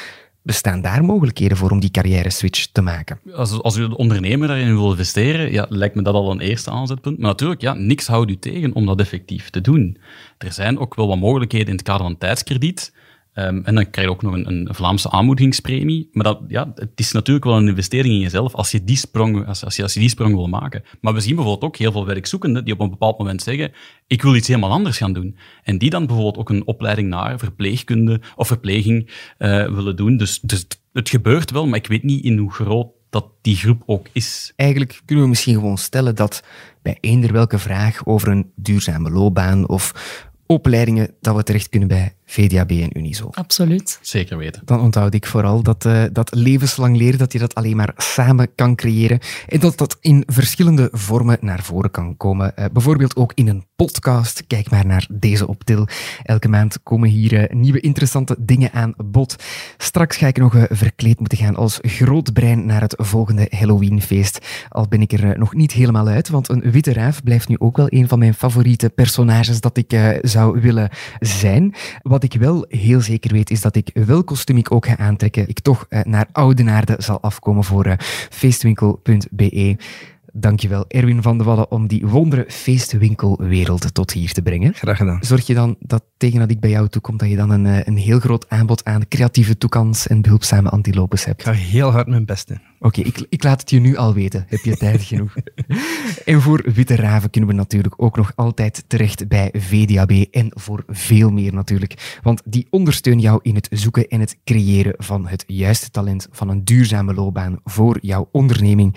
[0.50, 3.20] Bestaan daar mogelijkheden voor om die carrière switch te maken?
[3.34, 6.70] Als, als u de ondernemer daarin wil investeren, ja, lijkt me dat al een eerste
[6.70, 7.18] aanzetpunt.
[7.18, 9.96] Maar natuurlijk, ja, niks houdt u tegen om dat effectief te doen.
[10.38, 12.92] Er zijn ook wel wat mogelijkheden in het kader van tijdskrediet.
[13.34, 16.08] Um, en dan krijg je ook nog een, een, Vlaamse aanmoedigingspremie.
[16.12, 19.46] Maar dat, ja, het is natuurlijk wel een investering in jezelf als je, die sprong,
[19.46, 20.82] als, als, je, als die sprong wil maken.
[21.00, 23.72] Maar we zien bijvoorbeeld ook heel veel werkzoekenden die op een bepaald moment zeggen
[24.06, 25.36] ik wil iets helemaal anders gaan doen.
[25.62, 30.16] En die dan bijvoorbeeld ook een opleiding naar verpleegkunde of verpleging uh, willen doen.
[30.16, 33.82] Dus, dus het gebeurt wel, maar ik weet niet in hoe groot dat die groep
[33.86, 34.52] ook is.
[34.56, 36.42] Eigenlijk kunnen we misschien gewoon stellen dat
[36.82, 39.92] bij eender welke vraag over een duurzame loopbaan of
[40.46, 43.28] opleidingen, dat we terecht kunnen bij VDAB en Unizo.
[43.30, 43.98] Absoluut.
[44.02, 44.62] Zeker weten.
[44.64, 48.54] Dan onthoud ik vooral dat, uh, dat levenslang leren, dat je dat alleen maar samen
[48.54, 49.18] kan creëren
[49.48, 52.52] en dat dat in verschillende vormen naar voren kan komen.
[52.58, 54.44] Uh, bijvoorbeeld ook in een podcast.
[54.46, 55.88] Kijk maar naar deze optil.
[56.22, 59.36] Elke maand komen hier uh, nieuwe interessante dingen aan bod.
[59.76, 64.38] Straks ga ik nog verkleed moeten gaan als groot brein naar het volgende Halloweenfeest.
[64.68, 67.76] Al ben ik er nog niet helemaal uit, want een witte raaf blijft nu ook
[67.76, 71.74] wel een van mijn favoriete personages dat ik zou willen zijn.
[72.02, 74.96] Wat wat ik wel heel zeker weet, is dat ik welk kostuum ik ook ga
[74.96, 77.98] aantrekken, ik toch eh, naar Oudenaarde zal afkomen voor eh,
[78.30, 79.76] feestwinkel.be.
[80.32, 84.74] Dankjewel, Erwin van de Wallen, om die wondere feestwinkelwereld tot hier te brengen.
[84.74, 85.18] Graag gedaan.
[85.24, 87.86] Zorg je dan dat tegen dat ik bij jou toekom, dat je dan een, eh,
[87.86, 91.40] een heel groot aanbod aan creatieve toekans en behulpzame antilopes hebt?
[91.40, 92.60] Ik ga heel hard mijn best doen.
[92.82, 94.44] Oké, ik, ik, laat het je nu al weten.
[94.48, 95.34] Heb je tijd genoeg?
[96.24, 100.84] en voor witte raven kunnen we natuurlijk ook nog altijd terecht bij VDAB en voor
[100.86, 102.18] veel meer natuurlijk.
[102.22, 106.48] Want die ondersteunen jou in het zoeken en het creëren van het juiste talent van
[106.48, 108.96] een duurzame loopbaan voor jouw onderneming.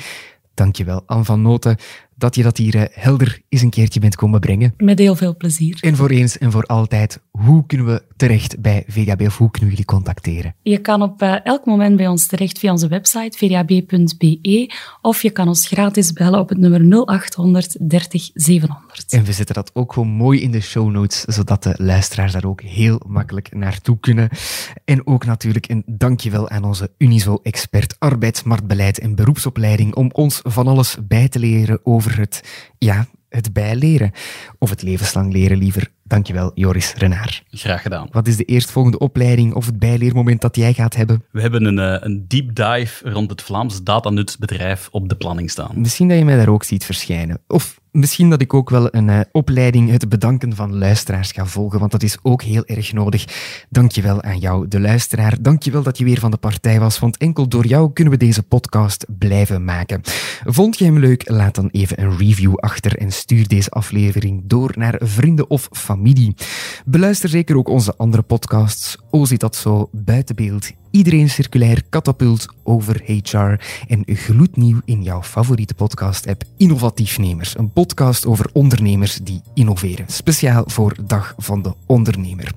[0.53, 1.77] Dankjewel, Anne van Noten.
[2.15, 4.73] Dat je dat hier eh, helder eens een keertje bent komen brengen.
[4.77, 5.77] Met heel veel plezier.
[5.81, 9.69] En voor eens en voor altijd, hoe kunnen we terecht bij VDAB of hoe kunnen
[9.69, 10.55] we jullie contacteren?
[10.61, 15.29] Je kan op uh, elk moment bij ons terecht via onze website vdab.be of je
[15.29, 19.05] kan ons gratis bellen op het nummer 0800 30 700.
[19.09, 22.45] En we zetten dat ook gewoon mooi in de show notes, zodat de luisteraars daar
[22.45, 24.29] ook heel makkelijk naartoe kunnen.
[24.85, 30.97] En ook natuurlijk een dankjewel aan onze Unizo-expert arbeidsmarktbeleid en beroepsopleiding om ons van alles
[31.07, 32.41] bij te leren over het,
[32.77, 34.11] ja, het bijleren.
[34.57, 35.91] Of het levenslang leren liever.
[36.03, 37.43] Dankjewel, Joris Renaar.
[37.49, 38.07] Graag gedaan.
[38.11, 41.23] Wat is de eerstvolgende opleiding of het bijleermoment dat jij gaat hebben?
[41.31, 45.71] We hebben een, uh, een deep dive rond het Vlaams datanutsbedrijf op de planning staan.
[45.75, 47.41] Misschien dat je mij daar ook ziet verschijnen.
[47.47, 51.79] Of misschien dat ik ook wel een uh, opleiding het bedanken van luisteraars ga volgen,
[51.79, 53.25] want dat is ook heel erg nodig.
[53.69, 55.41] Dankjewel aan jou, de luisteraar.
[55.41, 58.43] Dankjewel dat je weer van de partij was, want enkel door jou kunnen we deze
[58.43, 60.01] podcast blijven maken.
[60.45, 61.29] Vond je hem leuk?
[61.29, 65.92] Laat dan even een review achter en stuur deze aflevering door naar vrienden of familie.
[66.85, 68.97] Beluister zeker ook onze andere podcasts.
[69.09, 75.73] O zit dat zo, buitenbeeld, Iedereen Circulair Catapult over HR en gloednieuw in jouw favoriete
[75.73, 77.57] podcast-app Innovatiefnemers.
[77.57, 80.05] Een podcast over ondernemers die innoveren.
[80.07, 82.51] Speciaal voor Dag van de Ondernemer.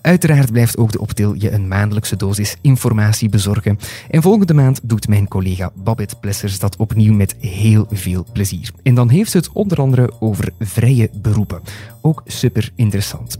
[0.00, 3.78] Uiteraard blijft ook de Optil je een maandelijkse dosis informatie bezorgen.
[4.10, 8.70] En volgende maand doet mijn collega Babette Plessers dat opnieuw met heel veel plezier.
[8.82, 11.60] En dan heeft ze het onder andere over vrije beroepen.
[12.00, 13.38] Ook super interessant.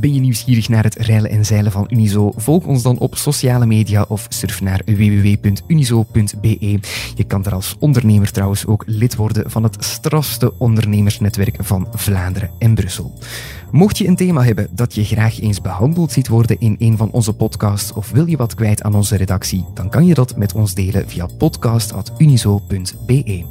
[0.00, 2.32] Ben je nieuwsgierig naar het reilen en zeilen van Unizo?
[2.36, 3.73] Volg ons dan op sociale media
[4.08, 6.78] of surf naar www.unizo.be.
[7.14, 12.50] Je kan er als ondernemer trouwens ook lid worden van het strafste ondernemersnetwerk van Vlaanderen
[12.58, 13.18] en Brussel.
[13.70, 17.10] Mocht je een thema hebben dat je graag eens behandeld ziet worden in een van
[17.10, 20.52] onze podcasts of wil je wat kwijt aan onze redactie, dan kan je dat met
[20.52, 23.44] ons delen via podcast.unizo.be.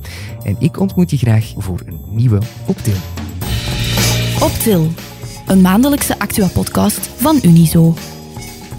[0.44, 2.96] En ik ontmoet je graag voor een nieuwe Optil.
[4.40, 4.88] Optil,
[5.48, 7.94] een maandelijkse Actua-podcast van Unizo.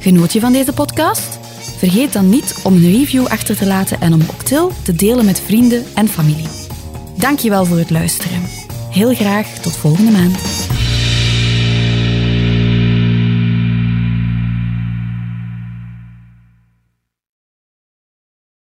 [0.04, 1.38] Genoot je van deze podcast?
[1.76, 5.40] Vergeet dan niet om een review achter te laten en om Optil te delen met
[5.40, 6.48] vrienden en familie.
[7.16, 8.42] Dankjewel voor het luisteren.
[8.90, 10.36] Heel graag tot volgende maand.